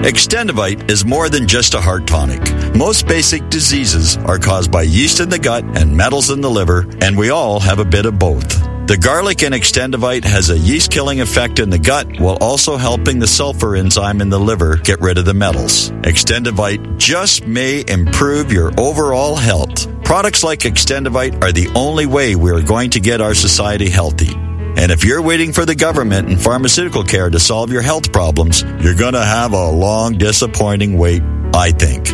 [0.00, 2.40] Extendovite is more than just a heart tonic.
[2.74, 6.86] Most basic diseases are caused by yeast in the gut and metals in the liver,
[7.02, 8.48] and we all have a bit of both.
[8.86, 13.18] The garlic in Extendovite has a yeast killing effect in the gut while also helping
[13.18, 15.90] the sulfur enzyme in the liver get rid of the metals.
[16.00, 19.86] Extendovite just may improve your overall health.
[20.02, 24.34] Products like Extendovite are the only way we are going to get our society healthy.
[24.76, 28.62] And if you're waiting for the government and pharmaceutical care to solve your health problems,
[28.62, 31.22] you're going to have a long, disappointing wait,
[31.54, 32.06] I think.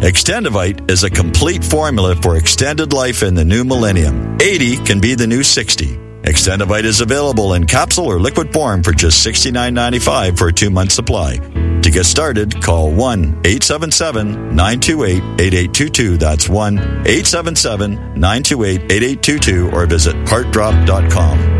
[0.00, 4.38] Extendovite is a complete formula for extended life in the new millennium.
[4.40, 5.98] 80 can be the new 60.
[6.22, 10.92] Extendovite is available in capsule or liquid form for just $69.95 for a two month
[10.92, 11.36] supply.
[11.82, 16.16] To get started, call 1 877 928 8822.
[16.18, 21.59] That's 1 877 928 8822 or visit heartdrop.com.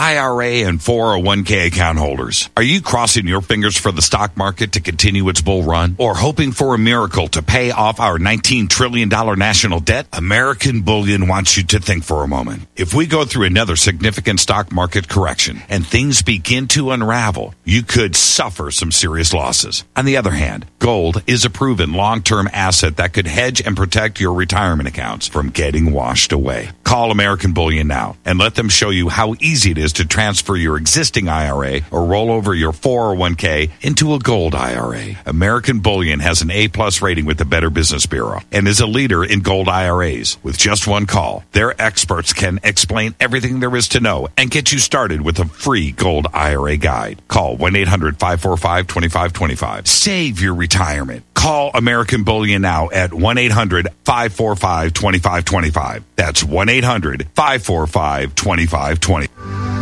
[0.00, 2.48] IRA and 401k account holders.
[2.56, 6.14] Are you crossing your fingers for the stock market to continue its bull run or
[6.14, 10.06] hoping for a miracle to pay off our $19 trillion national debt?
[10.14, 12.62] American Bullion wants you to think for a moment.
[12.76, 17.82] If we go through another significant stock market correction and things begin to unravel, you
[17.82, 19.84] could suffer some serious losses.
[19.96, 24.18] On the other hand, gold is a proven long-term asset that could hedge and protect
[24.18, 26.70] your retirement accounts from getting washed away.
[26.84, 30.06] Call American Bullion now and let them show you how easy it is is to
[30.06, 35.16] transfer your existing IRA or roll over your 401k into a gold IRA.
[35.26, 38.86] American Bullion has an A plus rating with the Better Business Bureau and is a
[38.86, 40.38] leader in gold IRAs.
[40.44, 44.70] With just one call, their experts can explain everything there is to know and get
[44.70, 47.20] you started with a free gold IRA guide.
[47.26, 49.88] Call 1 800 545 2525.
[49.88, 51.24] Save your retirement.
[51.34, 56.04] Call American Bullion now at 1 800 545 2525.
[56.14, 59.79] That's 1 800 545 2520.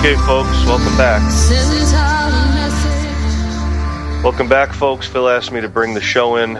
[0.00, 1.30] Okay, folks, welcome back.
[1.30, 4.24] sent out a message.
[4.24, 5.06] Welcome back, folks.
[5.06, 6.56] Phil asked me to bring the show in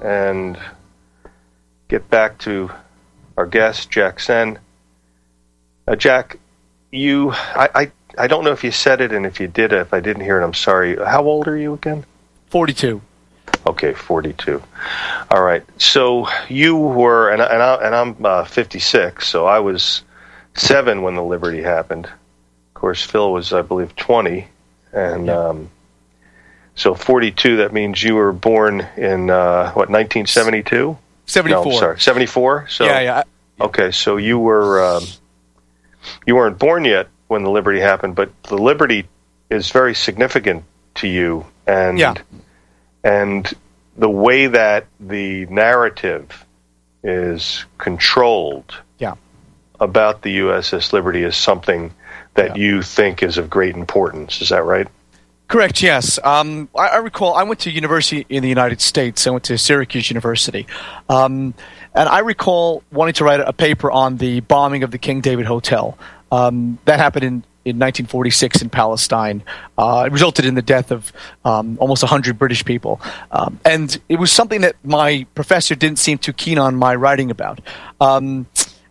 [0.00, 0.56] and
[1.88, 2.70] get back to
[3.36, 4.60] our guest, Jack Sen.
[5.88, 6.38] Uh, Jack,
[6.92, 9.92] you, I, I, I don't know if you said it, and if you did, if
[9.92, 10.94] I didn't hear it, I'm sorry.
[10.96, 12.04] How old are you again?
[12.50, 13.00] 42.
[13.66, 14.62] Okay, 42.
[15.28, 15.64] All right.
[15.82, 20.02] So you were, and, and, I, and I'm uh, 56, so I was
[20.54, 22.08] seven when the Liberty happened.
[22.74, 24.48] Of course, Phil was, I believe, 20.
[24.92, 25.70] And um,
[26.74, 30.96] so 42, that means you were born in, uh, what, 1972?
[31.26, 31.64] 74.
[31.72, 32.68] No, sorry, 74?
[32.68, 33.22] So, yeah, yeah.
[33.60, 35.04] Okay, so you were, um,
[36.26, 39.06] you weren't born yet when the Liberty happened, but the Liberty
[39.50, 40.64] is very significant
[40.96, 41.46] to you.
[41.66, 42.14] And Yeah.
[43.02, 43.50] and
[43.96, 46.44] the way that the narrative
[47.02, 49.14] is controlled Yeah.
[49.80, 51.92] about the USS Liberty is something
[52.34, 54.40] that you think is of great importance.
[54.40, 54.88] Is that right?
[55.48, 55.82] Correct.
[55.82, 56.18] Yes.
[56.24, 57.34] Um, I, I recall.
[57.34, 59.26] I went to university in the United States.
[59.26, 60.66] I went to Syracuse University,
[61.08, 61.54] um,
[61.94, 65.46] and I recall wanting to write a paper on the bombing of the King David
[65.46, 65.98] Hotel.
[66.32, 67.44] Um, that happened in.
[67.66, 69.42] In 1946 in Palestine,
[69.78, 71.10] uh, it resulted in the death of
[71.46, 76.18] um, almost 100 British people, um, and it was something that my professor didn't seem
[76.18, 77.62] too keen on my writing about.
[78.02, 78.44] Um,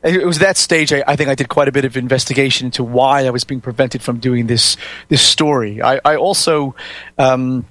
[0.04, 2.84] it was that stage I, I think I did quite a bit of investigation into
[2.84, 4.78] why I was being prevented from doing this
[5.08, 5.82] this story.
[5.82, 6.76] I, I also
[7.18, 7.66] um,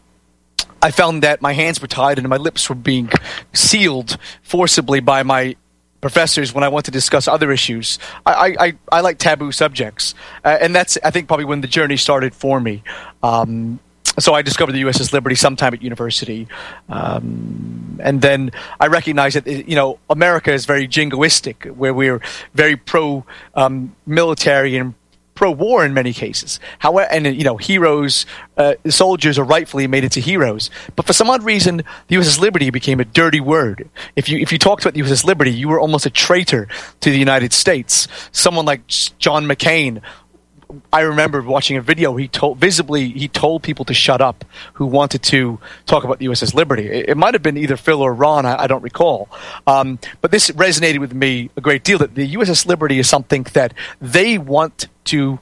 [0.81, 3.11] I found that my hands were tied and my lips were being
[3.53, 5.57] sealed forcibly by my
[6.01, 7.99] professors when I want to discuss other issues.
[8.27, 10.15] I, I, I, like taboo subjects,
[10.45, 12.83] uh, and that's I think probably when the journey started for me.
[13.23, 13.79] Um,
[14.19, 16.49] so I discovered the USS Liberty sometime at university,
[16.89, 22.21] um, and then I recognized that you know America is very jingoistic, where we're
[22.55, 24.95] very pro um, military and
[25.35, 26.61] pro war in many cases.
[26.79, 31.31] However, and you know heroes, uh, soldiers are rightfully made into heroes, but for some
[31.31, 33.89] odd reason, the USS Liberty became a dirty word.
[34.15, 36.69] If you if you talked about the USS Liberty, you were almost a traitor
[37.01, 38.09] to the United States.
[38.33, 38.87] Someone like
[39.19, 40.03] John McCain
[40.93, 42.17] I remember watching a video.
[42.17, 44.45] He told visibly he told people to shut up
[44.75, 46.87] who wanted to talk about the USS Liberty.
[46.87, 48.47] It, it might have been either Phil or Ron.
[48.47, 49.29] I, I don't recall.
[49.67, 51.99] Um, but this resonated with me a great deal.
[51.99, 55.39] That the USS Liberty is something that they want to.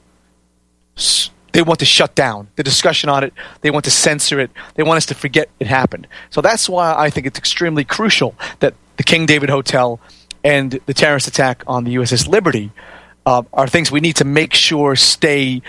[1.53, 3.33] They want to shut down the discussion on it.
[3.59, 4.51] They want to censor it.
[4.75, 6.07] They want us to forget it happened.
[6.29, 9.99] So that's why I think it's extremely crucial that the King David Hotel
[10.43, 12.71] and the terrorist attack on the USS Liberty
[13.25, 15.61] uh, are things we need to make sure stay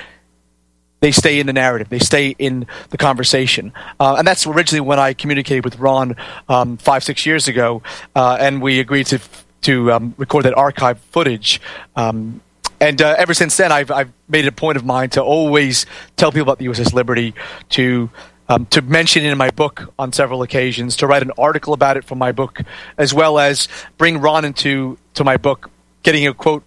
[1.01, 5.01] they stay in the narrative, they stay in the conversation, uh, and that's originally when
[5.01, 6.15] I communicated with Ron
[6.49, 7.83] um, five six years ago,
[8.15, 9.19] uh, and we agreed to
[9.63, 11.61] to um, record that archive footage.
[11.97, 12.41] Um,
[12.81, 15.87] and uh, ever since then, I've, I've made it a point of mine to always
[16.17, 17.35] tell people about the USS Liberty,
[17.71, 18.11] to
[18.49, 21.97] um, to mention it in my book on several occasions, to write an article about
[21.97, 22.61] it for my book,
[22.99, 25.71] as well as bring Ron into to my book,
[26.03, 26.65] getting a quote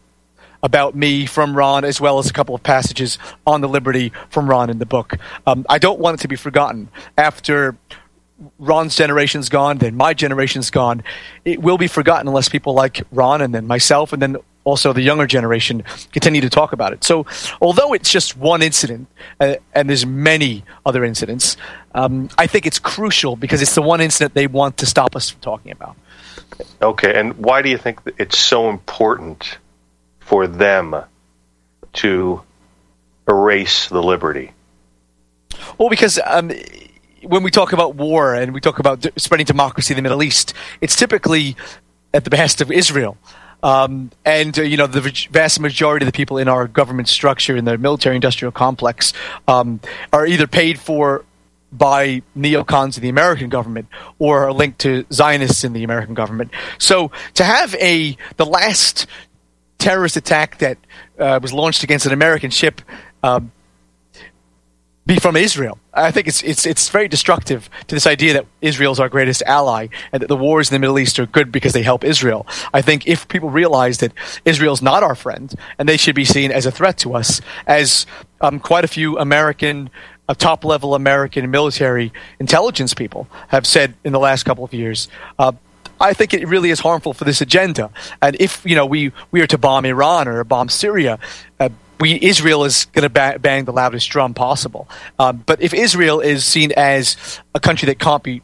[0.66, 4.50] about me from Ron, as well as a couple of passages on the Liberty from
[4.50, 5.14] Ron in the book.
[5.46, 6.90] Um, I don't want it to be forgotten.
[7.16, 7.78] After
[8.58, 11.04] Ron's generation's gone, then my generation's gone.
[11.46, 15.04] It will be forgotten unless people like Ron and then myself and then also the
[15.04, 17.04] younger generation continue to talk about it.
[17.04, 17.28] So,
[17.62, 19.08] although it's just one incident,
[19.40, 21.58] uh, and there's many other incidents,
[21.94, 25.30] um, I think it's crucial because it's the one incident they want to stop us
[25.30, 25.96] from talking about.
[26.82, 29.60] Okay, and why do you think it's so important
[30.26, 30.96] for them
[31.94, 32.42] to
[33.28, 34.52] erase the liberty?
[35.78, 36.52] Well, because um,
[37.22, 40.54] when we talk about war and we talk about spreading democracy in the Middle East,
[40.82, 41.56] it's typically
[42.14, 43.18] at the behest of Israel.
[43.62, 47.56] Um, and uh, you know the vast majority of the people in our government structure
[47.56, 49.14] in the military-industrial complex
[49.48, 49.80] um,
[50.12, 51.24] are either paid for
[51.72, 53.88] by neocons in the American government
[54.20, 56.52] or are linked to Zionists in the American government.
[56.78, 59.08] So to have a the last
[59.78, 60.78] terrorist attack that
[61.20, 62.82] uh, was launched against an American ship
[63.24, 63.52] um,
[65.06, 65.78] be from Israel.
[65.94, 69.44] I think it's it's it's very destructive to this idea that Israel is our greatest
[69.46, 72.48] ally and that the wars in the Middle East are good because they help Israel.
[72.74, 74.12] I think if people realize that
[74.46, 78.08] Israel's not our friend and they should be seen as a threat to us, as
[78.42, 79.92] um, quite a few American
[80.28, 85.08] uh, top level American military intelligence people have said in the last couple of years.
[85.38, 85.52] Uh,
[86.00, 87.90] I think it really is harmful for this agenda.
[88.22, 91.20] And if you know we we are to bomb Iran or bomb Syria,
[91.60, 91.70] uh,
[92.00, 94.88] we Israel is going to ba- bang the loudest drum possible.
[95.20, 98.42] Um, but if Israel is seen as a country that can't be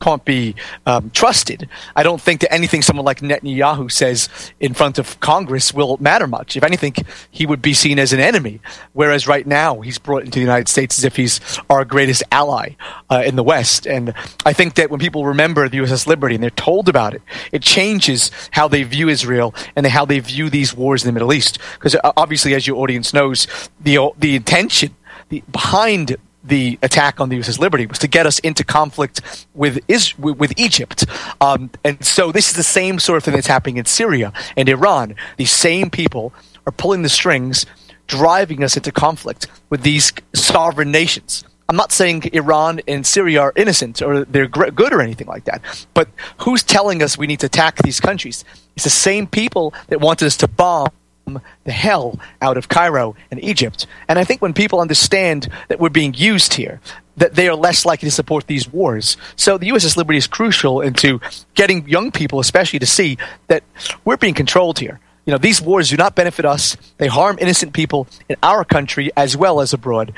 [0.00, 1.68] can't be um, trusted.
[1.94, 4.28] I don't think that anything someone like Netanyahu says
[4.60, 6.56] in front of Congress will matter much.
[6.56, 6.94] If anything,
[7.30, 8.60] he would be seen as an enemy.
[8.92, 11.40] Whereas right now, he's brought into the United States as if he's
[11.70, 12.70] our greatest ally
[13.10, 13.86] uh, in the West.
[13.86, 14.12] And
[14.44, 17.22] I think that when people remember the USS Liberty and they're told about it,
[17.52, 21.32] it changes how they view Israel and how they view these wars in the Middle
[21.32, 21.58] East.
[21.74, 23.46] Because uh, obviously, as your audience knows,
[23.80, 24.94] the the intention
[25.28, 26.16] the, behind
[26.46, 30.52] the attack on the USS Liberty was to get us into conflict with is with
[30.58, 31.04] Egypt,
[31.40, 34.68] um, and so this is the same sort of thing that's happening in Syria and
[34.68, 35.16] Iran.
[35.36, 36.32] These same people
[36.66, 37.66] are pulling the strings,
[38.06, 41.44] driving us into conflict with these sovereign nations.
[41.68, 45.62] I'm not saying Iran and Syria are innocent or they're good or anything like that,
[45.94, 48.44] but who's telling us we need to attack these countries?
[48.76, 50.90] It's the same people that wanted us to bomb
[51.26, 53.86] the hell out of Cairo and Egypt.
[54.08, 56.80] And I think when people understand that we're being used here,
[57.16, 59.16] that they are less likely to support these wars.
[59.34, 61.20] So the USS Liberty is crucial into
[61.54, 63.18] getting young people, especially, to see
[63.48, 63.64] that
[64.04, 65.00] we're being controlled here.
[65.24, 66.76] You know, these wars do not benefit us.
[66.98, 70.12] They harm innocent people in our country as well as abroad.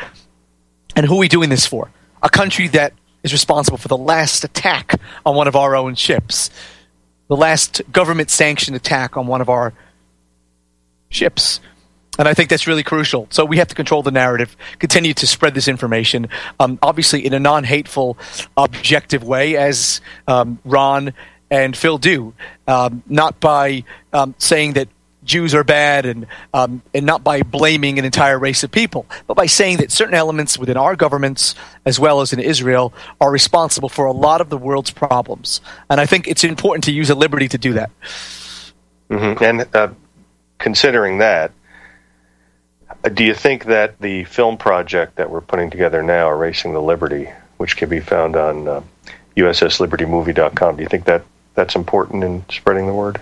[0.94, 1.90] And who are we doing this for?
[2.22, 2.92] A country that
[3.22, 6.50] is responsible for the last attack on one of our own ships,
[7.28, 9.72] the last government sanctioned attack on one of our
[11.09, 11.61] ships.
[12.18, 13.28] And I think that's really crucial.
[13.30, 16.28] So we have to control the narrative, continue to spread this information,
[16.59, 18.18] um, obviously in a non hateful,
[18.56, 21.14] objective way, as um, Ron
[21.50, 22.34] and Phil do,
[22.66, 24.88] um, not by um, saying that
[25.28, 29.36] Jews are bad and um, and not by blaming an entire race of people, but
[29.36, 31.54] by saying that certain elements within our governments,
[31.84, 35.61] as well as in Israel, are responsible for a lot of the world's problems.
[35.90, 37.90] And I think it's important to use a liberty to do that.
[39.11, 39.44] Mm-hmm.
[39.44, 39.88] And uh,
[40.59, 41.52] considering that,
[43.14, 47.30] do you think that the film project that we're putting together now, Erasing the Liberty,
[47.56, 48.82] which can be found on uh,
[49.36, 51.22] USSLibertyMovie.com, do you think that
[51.54, 53.20] that's important in spreading the word?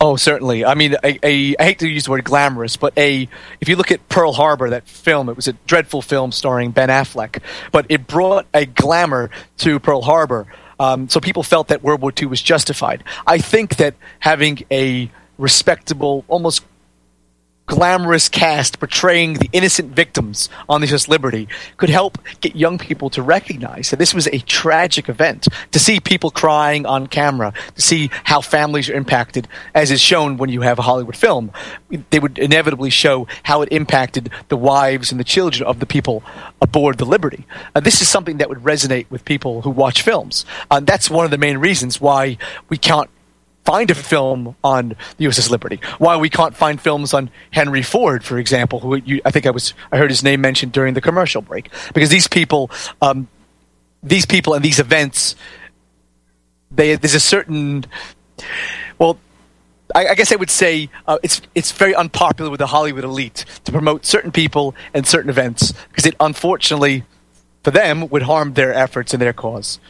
[0.00, 0.64] Oh, certainly.
[0.64, 3.28] I mean, a, a, I hate to use the word glamorous, but a
[3.60, 6.88] if you look at Pearl Harbor, that film, it was a dreadful film starring Ben
[6.88, 7.40] Affleck,
[7.70, 10.48] but it brought a glamour to Pearl Harbor.
[10.80, 13.04] Um, so people felt that World War II was justified.
[13.28, 15.08] I think that having a
[15.42, 16.64] respectable, almost
[17.66, 23.08] glamorous cast portraying the innocent victims on the US Liberty could help get young people
[23.10, 25.48] to recognize that this was a tragic event.
[25.70, 30.36] To see people crying on camera, to see how families are impacted, as is shown
[30.36, 31.50] when you have a Hollywood film,
[32.10, 36.22] they would inevitably show how it impacted the wives and the children of the people
[36.60, 37.46] aboard the Liberty.
[37.74, 40.44] Uh, this is something that would resonate with people who watch films.
[40.70, 42.36] Uh, that's one of the main reasons why
[42.68, 43.08] we can't
[43.64, 45.80] find a film on the USS Liberty.
[45.98, 49.50] Why we can't find films on Henry Ford, for example, who you, I think I
[49.50, 53.28] was I heard his name mentioned during the commercial break, because these people, um,
[54.02, 55.36] these people and these events,
[56.70, 57.86] they, there's a certain,
[58.98, 59.18] well.
[59.94, 63.72] I, guess I would say uh, it's it's very unpopular with the Hollywood elite to
[63.72, 67.04] promote certain people and certain events because it unfortunately,
[67.62, 69.80] for them, would harm their efforts and their cause.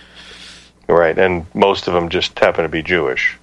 [0.89, 3.39] Right, and most of them just happen to be Jewish.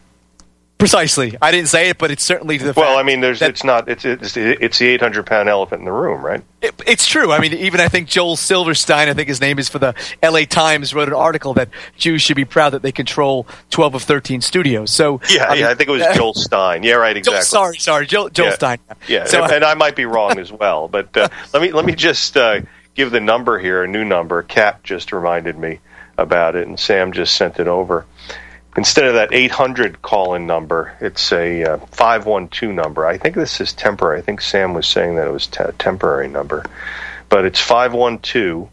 [0.80, 1.36] Precisely.
[1.42, 4.06] I didn't say it, but it's certainly the Well, I mean, there's it's not it's
[4.06, 6.42] it's it's the 800 pound elephant in the room, right?
[6.62, 7.34] It, it's true.
[7.34, 10.46] I mean, even I think Joel Silverstein, I think his name is for the L.A.
[10.46, 11.68] Times, wrote an article that
[11.98, 14.90] Jews should be proud that they control 12 of 13 studios.
[14.90, 15.70] So Yeah, mean- yeah.
[15.70, 16.84] I think it was Joel Stein.
[16.84, 17.14] Yeah, right.
[17.14, 17.44] Joel- Exactly.
[17.46, 18.54] sorry, sorry, Joel, Joel yeah.
[18.54, 18.80] Stein.
[19.10, 21.84] Yeah, So, and, and I might be wrong as well, but uh, let me let
[21.84, 22.62] me just uh,
[22.96, 24.44] give the number here, a new number.
[24.44, 25.80] Kat just reminded me
[26.18, 28.06] about it, and Sam just sent it over.
[28.78, 33.06] Instead of that 800 call-in number, it's a uh, 512 number.
[33.06, 34.20] I think this is temporary.
[34.20, 36.66] I think Sam was saying that it was a temporary number,
[37.30, 38.70] but it's 512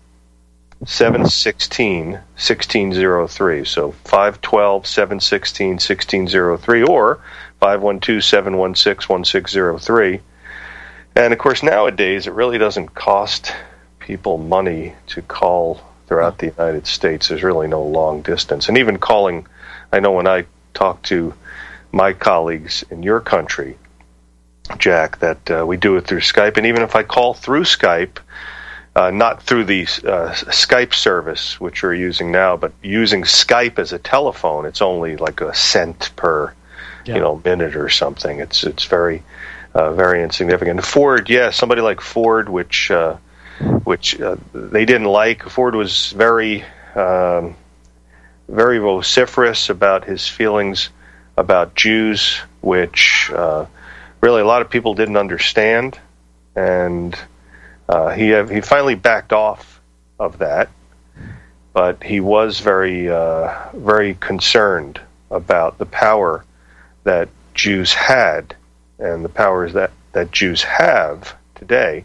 [0.84, 3.64] 716 1603.
[3.64, 7.20] So 512 716 1603 or
[7.60, 10.20] 512 716 1603.
[11.16, 13.52] And of course, nowadays it really doesn't cost
[13.98, 17.28] people money to call throughout the United States.
[17.28, 18.68] There's really no long distance.
[18.68, 19.46] And even calling,
[19.92, 21.34] I know when I talk to
[21.92, 23.78] my colleagues in your country,
[24.78, 26.56] Jack, that uh, we do it through Skype.
[26.56, 28.18] And even if I call through Skype,
[28.96, 33.92] uh, not through the uh, Skype service, which we're using now, but using Skype as
[33.92, 36.52] a telephone, it's only like a cent per,
[37.04, 38.40] you know, minute or something.
[38.40, 39.22] It's it's very,
[39.74, 40.84] uh, very insignificant.
[40.84, 43.16] Ford, yeah, somebody like Ford, which uh,
[43.84, 45.42] which uh, they didn't like.
[45.42, 46.64] Ford was very,
[46.94, 47.54] um,
[48.48, 50.90] very vociferous about his feelings
[51.36, 53.66] about Jews, which uh,
[54.20, 55.98] really a lot of people didn't understand,
[56.54, 57.16] and
[57.88, 59.80] uh, he he finally backed off
[60.18, 60.70] of that,
[61.72, 66.44] but he was very uh, very concerned about the power
[67.04, 68.54] that Jews had
[68.98, 72.04] and the powers that that Jews have today.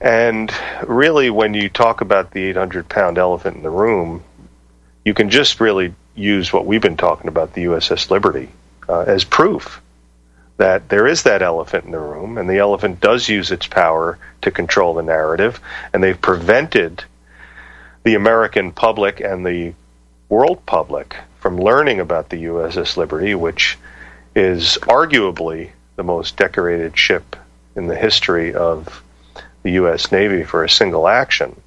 [0.00, 0.52] And
[0.86, 4.22] really, when you talk about the 800 pound elephant in the room,
[5.04, 8.48] you can just really use what we've been talking about, the USS Liberty,
[8.88, 9.80] uh, as proof
[10.56, 14.18] that there is that elephant in the room, and the elephant does use its power
[14.42, 15.60] to control the narrative,
[15.92, 17.02] and they've prevented
[18.04, 19.74] the American public and the
[20.28, 23.76] world public from learning about the USS Liberty, which
[24.36, 27.36] is arguably the most decorated ship
[27.76, 29.02] in the history of
[29.62, 30.12] the U.S.
[30.12, 31.60] Navy for a single action.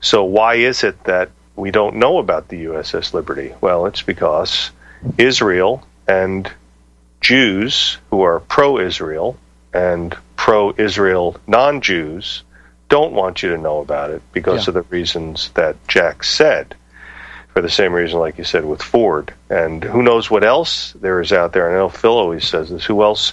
[0.00, 3.52] So, why is it that we don't know about the USS Liberty?
[3.60, 4.70] Well, it's because
[5.18, 6.50] Israel and
[7.20, 9.36] Jews who are pro Israel
[9.72, 12.42] and pro Israel non Jews
[12.88, 14.70] don't want you to know about it because Yeah.
[14.70, 16.74] of the reasons that Jack said.
[17.52, 19.32] For the same reason, like you said, with Ford.
[19.48, 21.70] And who knows what else there is out there.
[21.70, 22.84] I know Phil always says this.
[22.84, 23.30] Who else?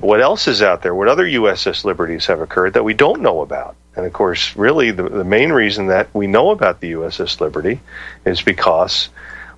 [0.00, 0.92] What else is out there?
[0.94, 3.76] What other USS Liberties have occurred that we don't know about?
[3.96, 7.80] And of course, really, the, the main reason that we know about the USS Liberty
[8.24, 9.08] is because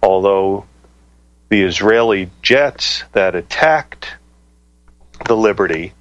[0.03, 0.67] although
[1.49, 4.15] the Israeli jets that attacked
[5.27, 5.95] the Liberty,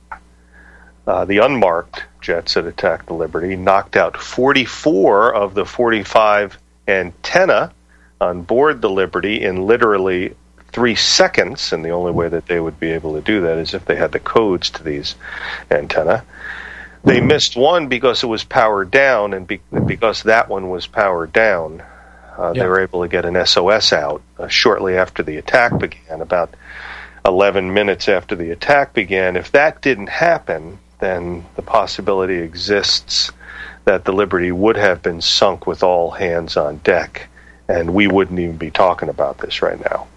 [1.07, 6.57] uh, the unmarked jets that attacked the Liberty, knocked out 44 of the 45
[6.88, 7.71] antenna
[8.19, 10.36] on board the Liberty in literally
[10.71, 11.71] three seconds.
[11.71, 13.95] And the only way that they would be able to do that is if they
[13.95, 15.15] had the codes to these
[15.71, 16.25] antenna.
[17.05, 21.31] They missed one because it was powered down, and be- because that one was powered
[21.31, 21.83] down,
[22.37, 26.21] uh, they were able to get an SOS out uh, shortly after the attack began,
[26.21, 26.53] about
[27.25, 29.37] 11 minutes after the attack began.
[29.37, 33.31] If that didn't happen, then the possibility exists
[33.85, 37.29] that the Liberty would have been sunk with all hands on deck,
[37.67, 40.07] and we wouldn't even be talking about this right now.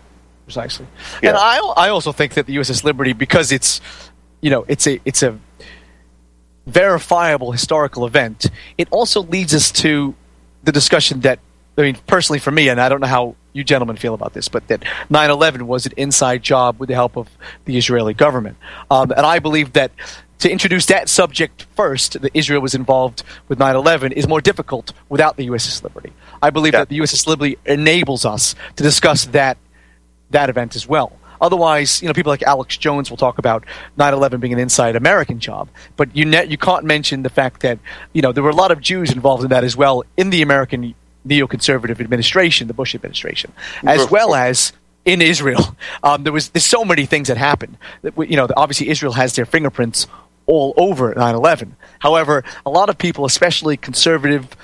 [0.44, 0.86] Precisely.
[1.22, 1.30] Yeah.
[1.30, 3.82] And I, I also think that the USS Liberty, because it's,
[4.40, 5.38] you know, it's a it's a
[6.68, 8.46] verifiable historical event,
[8.76, 10.14] it also leads us to
[10.62, 11.38] the discussion that
[11.76, 14.48] I mean, personally for me, and I don't know how you gentlemen feel about this,
[14.48, 17.28] but that 9/11 was an inside job with the help of
[17.66, 18.56] the Israeli government,
[18.90, 19.92] um, and I believe that
[20.40, 25.36] to introduce that subject first, that Israel was involved with 9/11, is more difficult without
[25.36, 26.12] the USS Liberty.
[26.42, 29.56] I believe that the USS Liberty enables us to discuss that
[30.30, 31.12] that event as well.
[31.40, 33.64] Otherwise, you know, people like Alex Jones will talk about
[33.98, 37.78] 9/11 being an inside American job, but you ne- you can't mention the fact that
[38.12, 40.42] you know there were a lot of Jews involved in that as well in the
[40.42, 40.94] American
[41.26, 43.52] neoconservative administration, the Bush administration,
[43.84, 44.72] as well as
[45.04, 45.76] in Israel.
[46.02, 47.76] Um, there was there's so many things that happened.
[48.02, 50.06] That, you know, obviously Israel has their fingerprints
[50.46, 51.72] all over 9/11.
[51.98, 54.56] However, a lot of people, especially conservative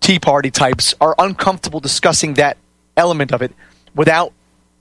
[0.00, 2.56] Tea Party types, are uncomfortable discussing that
[2.96, 3.52] element of it
[3.94, 4.32] without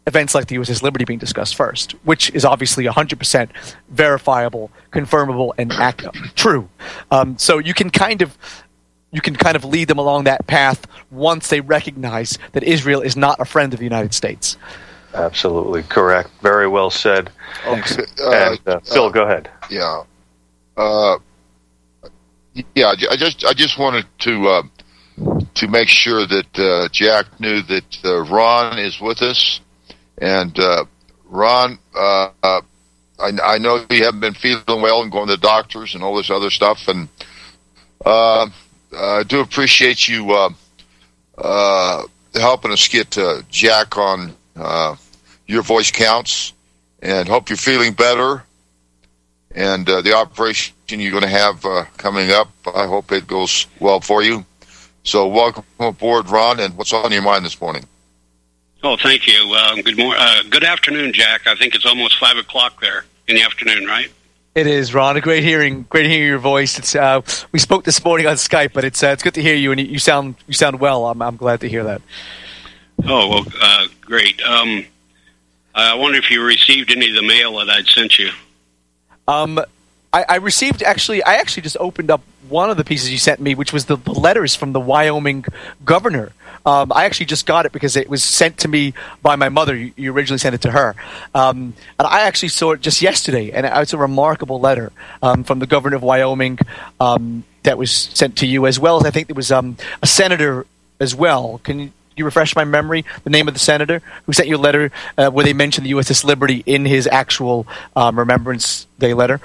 [0.08, 3.50] events like the USS Liberty being discussed first, which is obviously 100%
[3.90, 6.70] verifiable, confirmable, and act- true.
[7.12, 8.38] Um, so you can kind of
[9.12, 13.18] you can kind of lead them along that path once they recognize that Israel is
[13.18, 14.56] not a friend of the United States.
[15.16, 16.30] Absolutely correct.
[16.42, 17.32] Very well said.
[17.66, 18.04] Okay.
[18.20, 19.50] and uh, Phil, go ahead.
[19.70, 20.04] Yeah.
[20.78, 21.18] Uh,
[22.76, 22.94] yeah.
[23.10, 24.64] I just I just wanted to uh,
[25.56, 29.62] to make sure that uh, Jack knew that uh, Ron is with us,
[30.20, 30.86] and uh,
[31.26, 32.62] Ron, uh, uh,
[33.20, 36.16] I, I know you haven't been feeling well and going to the doctors and all
[36.16, 37.08] this other stuff, and
[38.06, 38.48] uh,
[38.96, 40.50] I do appreciate you uh,
[41.38, 42.04] uh,
[42.36, 44.96] helping us get uh, Jack on uh,
[45.48, 46.54] your voice counts,
[47.02, 48.44] and hope you're feeling better
[49.56, 52.50] and uh, the operation you're going to have uh, coming up.
[52.68, 54.46] I hope it goes well for you.
[55.04, 56.60] So, welcome aboard, Ron.
[56.60, 57.86] And what's on your mind this morning?
[58.84, 59.54] Oh, thank you.
[59.54, 61.48] Um, good mor- uh, Good afternoon, Jack.
[61.48, 64.10] I think it's almost five o'clock there in the afternoon, right?
[64.56, 65.16] It is, Ron.
[65.18, 66.80] A great hearing, great hearing your voice.
[66.80, 67.22] It's uh,
[67.52, 69.80] we spoke this morning on Skype, but it's uh, it's good to hear you, and
[69.80, 71.06] you, you sound you sound well.
[71.06, 72.02] I'm I'm glad to hear that.
[73.06, 74.42] Oh, well, uh, great.
[74.42, 74.86] Um,
[75.76, 78.32] I wonder if you received any of the mail that I'd sent you.
[79.28, 79.60] Um,
[80.12, 81.24] I, I received actually.
[81.24, 83.98] I actually just opened up one of the pieces you sent me, which was the,
[83.98, 85.46] the letters from the Wyoming
[85.86, 86.34] governor.
[86.66, 89.76] Um, I actually just got it because it was sent to me by my mother.
[89.76, 90.96] You, you originally sent it to her,
[91.34, 94.92] um, and I actually saw it just yesterday, and it's a remarkable letter
[95.22, 96.60] um, from the governor of Wyoming
[97.00, 100.08] um, that was sent to you, as well as I think there was um, a
[100.08, 100.66] senator
[101.00, 101.60] as well.
[101.64, 103.06] Can you, you refresh my memory?
[103.24, 105.92] The name of the senator who sent you a letter uh, where they mentioned the
[105.92, 109.40] USS Liberty in his actual um, Remembrance Day letter.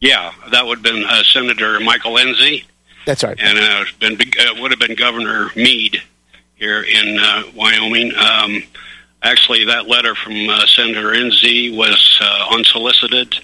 [0.00, 2.64] Yeah, that would have been uh, Senator Michael Enzi,
[3.06, 3.38] That's right.
[3.38, 6.02] and uh, been uh, would have been Governor Mead
[6.56, 8.12] here in uh, Wyoming.
[8.16, 8.62] Um,
[9.22, 13.34] actually, that letter from uh, Senator Enzi was uh, unsolicited.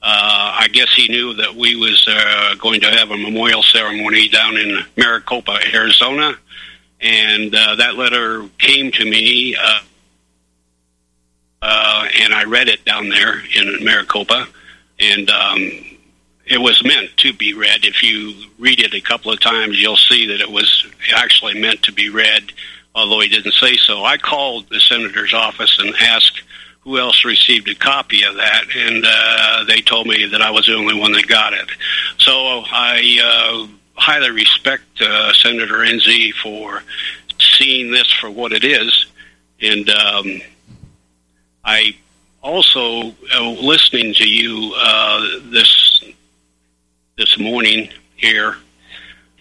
[0.00, 4.28] Uh, I guess he knew that we was uh, going to have a memorial ceremony
[4.28, 6.38] down in Maricopa, Arizona,
[7.00, 9.80] and uh, that letter came to me, uh,
[11.62, 14.46] uh, and I read it down there in Maricopa,
[15.00, 15.70] and um,
[16.50, 17.84] it was meant to be read.
[17.84, 21.82] If you read it a couple of times, you'll see that it was actually meant
[21.84, 22.52] to be read,
[22.94, 24.04] although he didn't say so.
[24.04, 26.42] I called the senator's office and asked
[26.80, 30.66] who else received a copy of that, and uh, they told me that I was
[30.66, 31.68] the only one that got it.
[32.16, 36.82] So I uh, highly respect uh, Senator Enzi for
[37.38, 39.06] seeing this for what it is,
[39.60, 40.40] and um,
[41.62, 41.94] I
[42.42, 46.02] also uh, listening to you uh, this
[47.18, 48.56] this morning here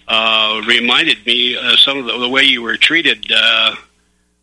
[0.07, 3.31] uh, reminded me uh, some of the, the way you were treated.
[3.31, 3.75] Uh,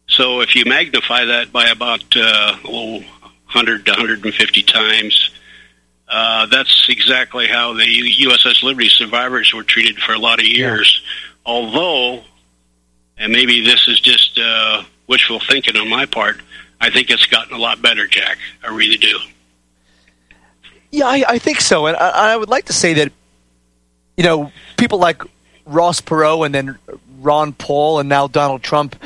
[0.07, 5.31] so if you magnify that by about uh, oh, 100 to 150 times,
[6.09, 11.03] uh, that's exactly how the USS Liberty survivors were treated for a lot of years.
[11.45, 12.23] Although,
[13.19, 16.41] and maybe this is just uh, wishful thinking on my part,
[16.81, 18.39] I think it's gotten a lot better, Jack.
[18.63, 19.19] I really do.
[20.93, 23.11] Yeah, I, I think so, and I, I would like to say that
[24.17, 25.23] you know people like
[25.67, 26.79] Ross Perot and then
[27.21, 28.97] Ron Paul and now Donald Trump.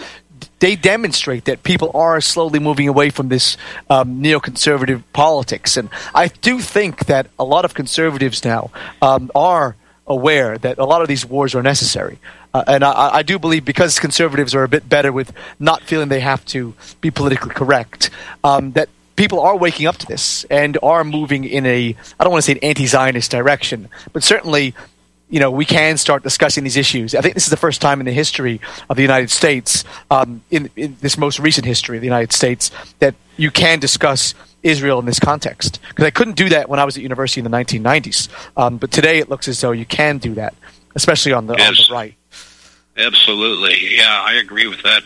[0.60, 3.56] They demonstrate that people are slowly moving away from this
[3.88, 9.76] um, neoconservative politics, and I do think that a lot of conservatives now um, are
[10.08, 12.18] aware that a lot of these wars are necessary.
[12.52, 16.08] Uh, and I, I do believe because conservatives are a bit better with not feeling
[16.08, 18.10] they have to be politically correct,
[18.42, 22.32] um, that people are waking up to this and are moving in a I don't
[22.32, 24.74] want to say an anti-Zionist direction, but certainly
[25.30, 27.14] you know, we can start discussing these issues.
[27.14, 30.42] I think this is the first time in the history of the United States, um,
[30.50, 32.70] in, in, this most recent history of the United States,
[33.00, 35.80] that you can discuss Israel in this context.
[35.88, 38.28] Because I couldn't do that when I was at university in the 1990s.
[38.56, 40.54] Um, but today it looks as though you can do that,
[40.94, 41.68] especially on the, yes.
[41.68, 42.14] on the right.
[42.96, 43.96] Absolutely.
[43.96, 45.04] Yeah, I agree with that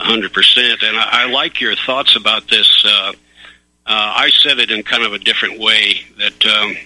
[0.00, 0.82] 100%.
[0.82, 2.84] And I, I like your thoughts about this.
[2.84, 3.12] Uh,
[3.86, 6.44] uh, I said it in kind of a different way that.
[6.44, 6.76] Um,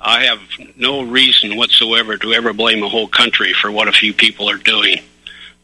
[0.00, 0.40] I have
[0.76, 4.56] no reason whatsoever to ever blame a whole country for what a few people are
[4.56, 5.00] doing.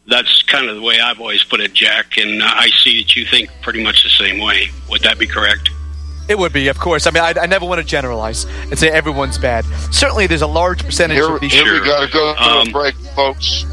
[0.07, 3.25] That's kind of the way I've always put it, Jack, and I see that you
[3.25, 4.67] think pretty much the same way.
[4.89, 5.69] Would that be correct?
[6.27, 7.07] It would be, of course.
[7.07, 9.63] I mean, I, I never want to generalize and say everyone's bad.
[9.91, 11.53] Certainly, there's a large percentage here, of these.
[11.53, 13.65] Here we got to go to um, a break, folks.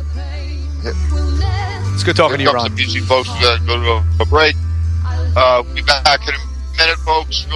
[1.95, 2.71] It's good talking here to you, Ron.
[2.71, 4.55] The busy folks, we got to go to a, break.
[5.05, 7.47] Uh, we'll be back in a minute, folks.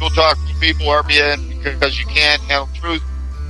[0.00, 3.02] We'll talk to people, RBN, because you can't handle truth.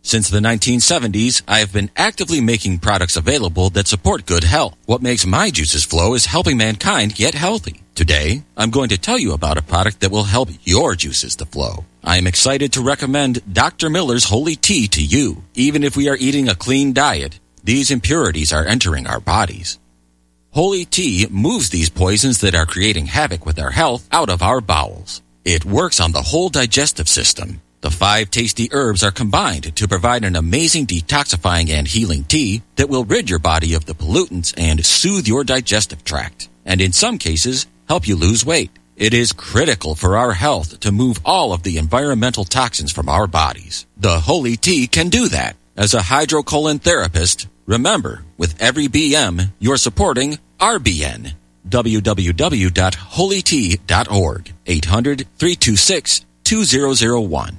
[0.09, 4.75] Since the 1970s, I have been actively making products available that support good health.
[4.87, 7.83] What makes my juices flow is helping mankind get healthy.
[7.95, 11.45] Today, I'm going to tell you about a product that will help your juices to
[11.45, 11.85] flow.
[12.03, 13.91] I am excited to recommend Dr.
[13.91, 15.45] Miller's Holy Tea to you.
[15.53, 19.79] Even if we are eating a clean diet, these impurities are entering our bodies.
[20.53, 24.63] Holy Tea moves these poisons that are creating havoc with our health out of our
[24.63, 25.21] bowels.
[25.45, 27.61] It works on the whole digestive system.
[27.81, 32.89] The five tasty herbs are combined to provide an amazing detoxifying and healing tea that
[32.89, 36.49] will rid your body of the pollutants and soothe your digestive tract.
[36.67, 38.73] And in some cases, help you lose weight.
[38.97, 43.29] It is critical for our health to move all of the environmental toxins from our
[43.29, 43.87] bodies.
[43.97, 45.55] The Holy Tea can do that.
[45.77, 51.35] As a hydrocolon therapist, remember, with every BM, you're supporting RBN.
[51.69, 57.59] www.holytea.org 800-326-2001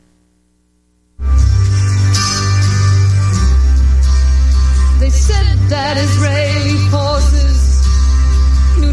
[4.99, 7.61] They said that Israeli forces.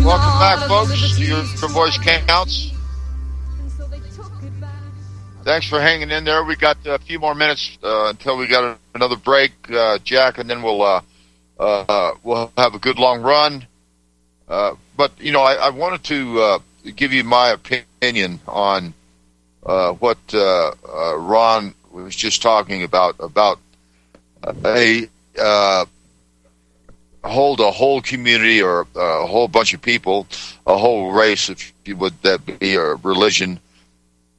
[0.05, 1.19] Welcome back, folks.
[1.19, 2.73] Your, your voice counts.
[5.49, 6.45] Thanks for hanging in there.
[6.45, 10.49] We got a few more minutes uh, until we got another break, uh, Jack, and
[10.51, 11.01] then we'll uh,
[11.59, 13.67] uh we'll have a good long run.
[14.47, 16.59] Uh, but you know, I, I wanted to uh,
[16.97, 18.93] give you my opinion on
[19.63, 21.75] what Ron
[22.05, 23.59] was just talking about about
[24.65, 25.09] a
[27.25, 30.27] hold a whole community or a whole bunch of people,
[30.67, 33.61] a whole race, if you would, that be a religion,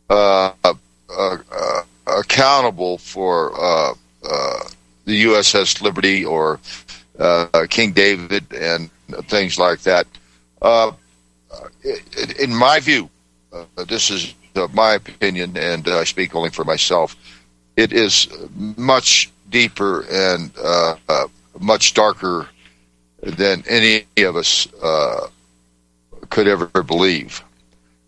[0.09, 0.73] uh, uh,
[1.17, 3.93] uh, accountable for uh,
[4.23, 4.59] uh,
[5.05, 6.59] the USS Liberty or
[7.19, 8.89] uh, King David and
[9.27, 10.07] things like that.
[10.61, 10.91] Uh,
[12.39, 13.09] in, my view,
[13.53, 17.15] uh, this is uh, my opinion, and I speak only for myself.
[17.79, 18.27] It is
[18.75, 21.27] much deeper and uh, uh,
[21.61, 22.49] much darker
[23.23, 25.29] than any of us uh,
[26.29, 27.41] could ever believe.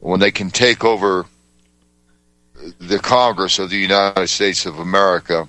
[0.01, 1.25] When they can take over
[2.79, 5.47] the Congress of the United States of America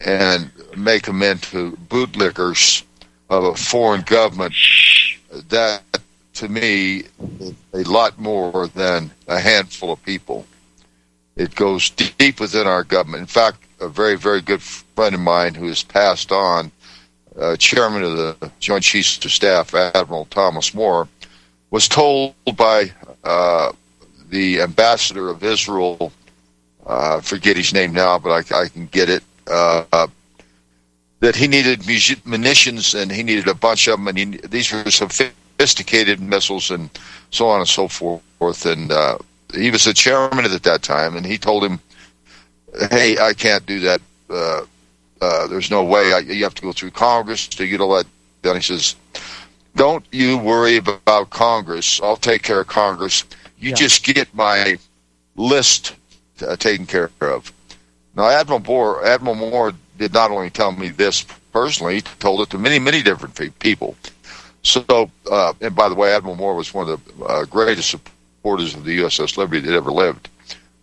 [0.00, 2.84] and make them into bootlickers
[3.28, 4.54] of a foreign government,
[5.50, 5.82] that
[6.32, 7.04] to me
[7.40, 10.46] is a lot more than a handful of people.
[11.36, 13.20] It goes deep within our government.
[13.20, 16.72] In fact, a very, very good friend of mine who has passed on,
[17.38, 21.06] uh, chairman of the Joint Chiefs of Staff, Admiral Thomas Moore,
[21.70, 22.90] was told by
[23.24, 23.72] uh,
[24.30, 26.10] the ambassador of Israel,
[26.86, 30.06] uh, forget his name now, but I, I can get it, uh,
[31.20, 31.86] that he needed
[32.24, 36.88] munitions and he needed a bunch of them, and he, these were sophisticated missiles and
[37.30, 38.64] so on and so forth.
[38.64, 39.18] And uh,
[39.56, 41.80] he was the chairman at that time, and he told him,
[42.90, 44.00] "Hey, I can't do that.
[44.28, 44.62] Uh,
[45.20, 46.12] uh, there's no way.
[46.12, 48.06] I, you have to go through Congress to get all that
[48.42, 48.96] done." He says,
[49.74, 52.00] "Don't you worry about Congress.
[52.02, 53.24] I'll take care of Congress.
[53.58, 53.76] You Yeah.
[53.76, 54.78] just get my
[55.36, 55.94] list
[56.46, 57.52] uh, taken care of."
[58.14, 62.50] Now, Admiral Moore, Admiral Moore did not only tell me this personally; he told it
[62.50, 63.96] to many, many different people.
[64.62, 67.94] So, uh, and by the way, Admiral Moore was one of the uh, greatest
[68.46, 70.28] supporters of the USS Liberty that ever lived.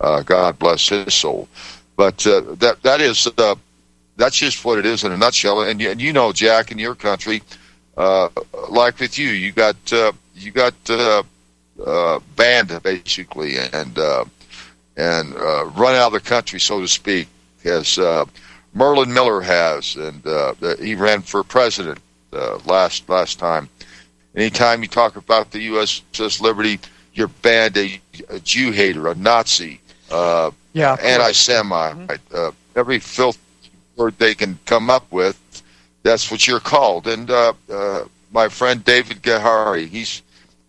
[0.01, 1.47] Uh, God bless his soul.
[1.95, 3.55] But uh, that that is uh,
[4.17, 5.61] that's just what it is in a nutshell.
[5.61, 7.41] And you, and you know, Jack, in your country,
[7.95, 8.27] uh,
[8.69, 11.23] like with you, you got uh, you got uh,
[12.35, 13.97] banned basically, and
[14.97, 15.33] and
[15.77, 17.29] run out of the country, so to speak,
[17.63, 17.97] as
[18.73, 20.21] Merlin Miller has, and
[20.79, 21.99] he ran for president
[22.65, 23.69] last last time.
[24.35, 26.79] Anytime you talk about the USS Liberty,
[27.13, 27.99] you're banned a,
[28.29, 29.79] a Jew hater, a Nazi,
[30.11, 30.95] uh, Yeah.
[31.01, 33.37] anti-Semite, uh, every filth
[33.95, 35.39] word they can come up with.
[36.03, 37.07] That's what you're called.
[37.07, 40.21] And uh, uh, my friend David Gahary, he's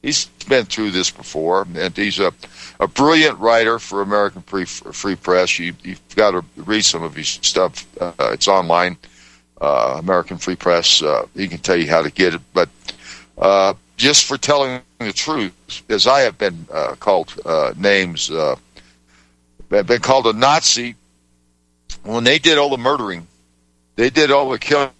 [0.02, 2.32] he's been through this before, and he's a
[2.80, 5.58] a brilliant writer for American Free, Free Press.
[5.58, 7.86] You, you've got to read some of his stuff.
[8.00, 8.96] Uh, it's online,
[9.60, 11.00] uh, American Free Press.
[11.02, 12.40] Uh, he can tell you how to get it.
[12.52, 12.68] But
[13.38, 15.54] uh, just for telling the truth,
[15.88, 18.56] as I have been uh, called uh, names, uh,
[19.68, 20.96] been called a Nazi
[22.04, 23.26] when they did all the murdering,
[23.96, 24.92] they did all the killing.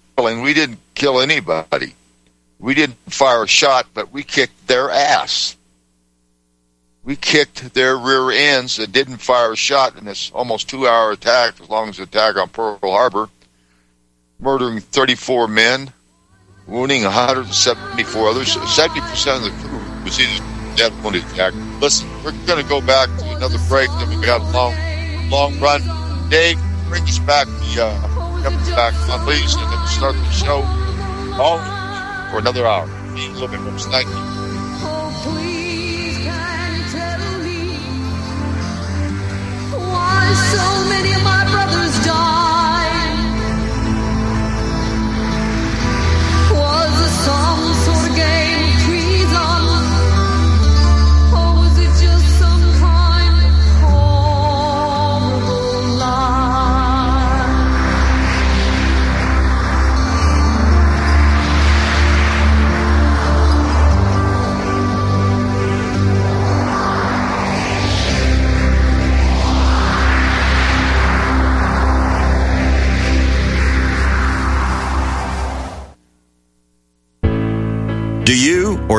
[0.43, 1.95] We didn't kill anybody.
[2.59, 5.57] We didn't fire a shot, but we kicked their ass.
[7.03, 11.13] We kicked their rear ends and didn't fire a shot in this almost two hour
[11.13, 13.29] attack, as long as the attack on Pearl Harbor,
[14.41, 15.93] murdering 34 men,
[16.67, 18.57] wounding 174 others.
[18.57, 20.45] 70% of the crew either
[20.77, 21.55] dead when the attack.
[21.81, 24.75] Listen, we're going to go back to another break, then we got a long,
[25.31, 25.83] long run.
[26.31, 30.63] Dave, bring us back the, uh, back on please, and then we'll start the show
[31.41, 31.59] all
[32.31, 32.87] for another hour.
[33.15, 33.87] Be living rooms.
[33.87, 35.44] Thank you.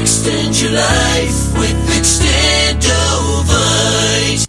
[0.00, 4.48] Extend your life with Extendovite.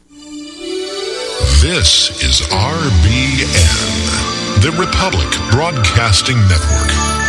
[1.61, 7.22] This is RBN, the Republic Broadcasting Network.